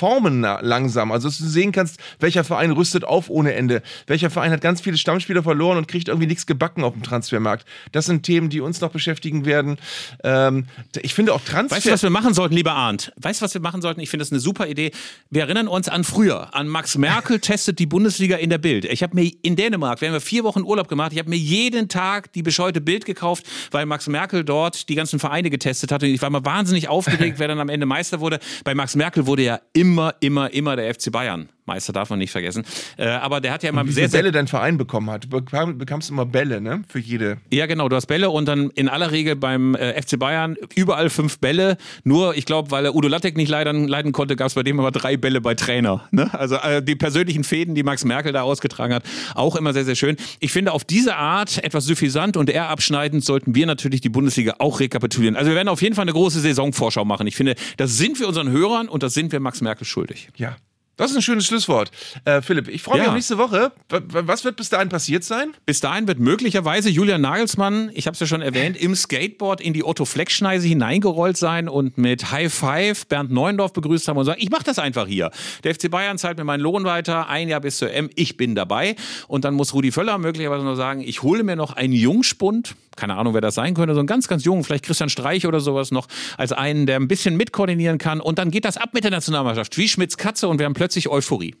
[0.00, 1.12] formen langsam.
[1.12, 3.82] Also dass du sehen kannst, welcher Verein rüstet auf ohne Ende.
[4.06, 7.66] Welcher Verein hat ganz viele Stammspieler verloren und kriegt irgendwie nichts gebacken auf dem Transfermarkt.
[7.92, 9.76] Das sind Themen, die uns noch beschäftigen werden.
[10.24, 10.64] Ähm,
[11.02, 11.76] ich finde auch Transfer...
[11.76, 13.12] Weißt du, was wir machen sollten, lieber Arndt?
[13.16, 14.00] Weißt du, was wir machen sollten?
[14.00, 14.90] Ich finde das eine super Idee.
[15.28, 18.86] Wir erinnern uns an früher, an Max Merkel testet die Bundesliga in der Bild.
[18.86, 21.36] Ich habe mir in Dänemark, wir haben ja vier Wochen Urlaub gemacht, ich habe mir
[21.36, 26.02] jeden Tag die bescheute Bild gekauft, weil Max Merkel dort die ganzen Vereine getestet hat.
[26.02, 28.40] Und ich war mal wahnsinnig aufgeregt, wer dann am Ende Meister wurde.
[28.64, 29.89] Bei Max Merkel wurde ja immer,
[30.20, 31.48] immer, immer der FC Bayern.
[31.70, 32.64] Meister darf man nicht vergessen.
[32.96, 35.24] Äh, aber der hat ja immer wie sehr, viele sehr Bälle dein Verein bekommen hat.
[35.24, 36.82] Du bekam, bekamst immer Bälle, ne?
[36.88, 37.38] Für jede.
[37.52, 41.10] Ja, genau, du hast Bälle und dann in aller Regel beim äh, FC Bayern überall
[41.10, 41.76] fünf Bälle.
[42.02, 44.80] Nur, ich glaube, weil er Udo Lattek nicht leiden, leiden konnte, gab es bei dem
[44.80, 46.08] immer drei Bälle bei Trainer.
[46.10, 46.28] Ne?
[46.34, 49.04] Also äh, die persönlichen Fäden, die Max Merkel da ausgetragen hat,
[49.36, 50.16] auch immer sehr, sehr schön.
[50.40, 54.56] Ich finde, auf diese Art, etwas suffisant und eher abschneidend, sollten wir natürlich die Bundesliga
[54.58, 55.36] auch rekapitulieren.
[55.36, 57.28] Also wir werden auf jeden Fall eine große Saisonvorschau machen.
[57.28, 60.30] Ich finde, das sind wir unseren Hörern und das sind wir Max Merkel schuldig.
[60.36, 60.56] Ja.
[61.00, 61.90] Das ist ein schönes Schlusswort.
[62.26, 63.08] Äh, Philipp, ich freue mich Ja.
[63.08, 63.72] auf nächste Woche.
[63.88, 65.54] Was wird bis dahin passiert sein?
[65.64, 69.72] Bis dahin wird möglicherweise Julian Nagelsmann, ich habe es ja schon erwähnt, im Skateboard in
[69.72, 74.26] die Otto Fleck Schneise hineingerollt sein und mit High Five Bernd Neuendorf begrüßt haben und
[74.26, 75.30] sagen, ich mache das einfach hier.
[75.64, 78.54] Der FC Bayern zahlt mir meinen Lohn weiter, ein Jahr bis zur M, ich bin
[78.54, 78.94] dabei.
[79.26, 83.16] Und dann muss Rudi Völler möglicherweise noch sagen, ich hole mir noch einen Jungspund, keine
[83.16, 85.92] Ahnung, wer das sein könnte, so einen ganz, ganz jungen, vielleicht Christian Streich oder sowas
[85.92, 88.20] noch, als einen, der ein bisschen mitkoordinieren kann.
[88.20, 90.89] Und dann geht das ab mit der Nationalmannschaft, wie Schmitz Katze und wir haben plötzlich
[91.10, 91.54] Euphorie.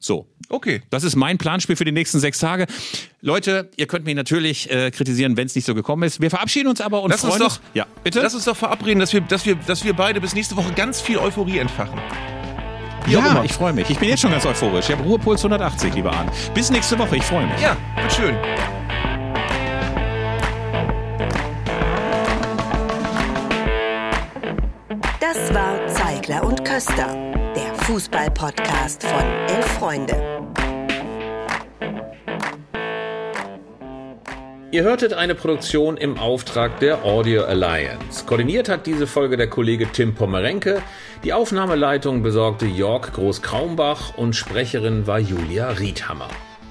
[0.00, 0.26] So.
[0.48, 0.82] Okay.
[0.90, 2.66] Das ist mein Planspiel für die nächsten sechs Tage.
[3.20, 6.20] Leute, ihr könnt mich natürlich äh, kritisieren, wenn es nicht so gekommen ist.
[6.20, 8.20] Wir verabschieden uns aber und Lass uns freuen doch, Ja, bitte?
[8.20, 11.00] Lass uns doch verabreden, dass wir, dass, wir, dass wir beide bis nächste Woche ganz
[11.00, 12.00] viel Euphorie entfachen.
[13.06, 13.44] Wie auch ja, immer.
[13.44, 13.88] ich freue mich.
[13.90, 14.88] Ich bin jetzt schon ganz euphorisch.
[14.88, 16.30] Ich habe Ruhepuls 180, lieber Arndt.
[16.54, 17.16] Bis nächste Woche.
[17.16, 17.60] Ich freue mich.
[17.60, 18.36] Ja, wird schön.
[25.20, 27.14] Das war Zeigler und Köster,
[27.88, 30.14] Fußball-Podcast von Elf Freunde.
[34.70, 38.26] Ihr hörtet eine Produktion im Auftrag der Audio Alliance.
[38.26, 40.82] Koordiniert hat diese Folge der Kollege Tim Pommerenke.
[41.24, 46.28] Die Aufnahmeleitung besorgte Jörg Groß-Kraumbach und Sprecherin war Julia Riedhammer.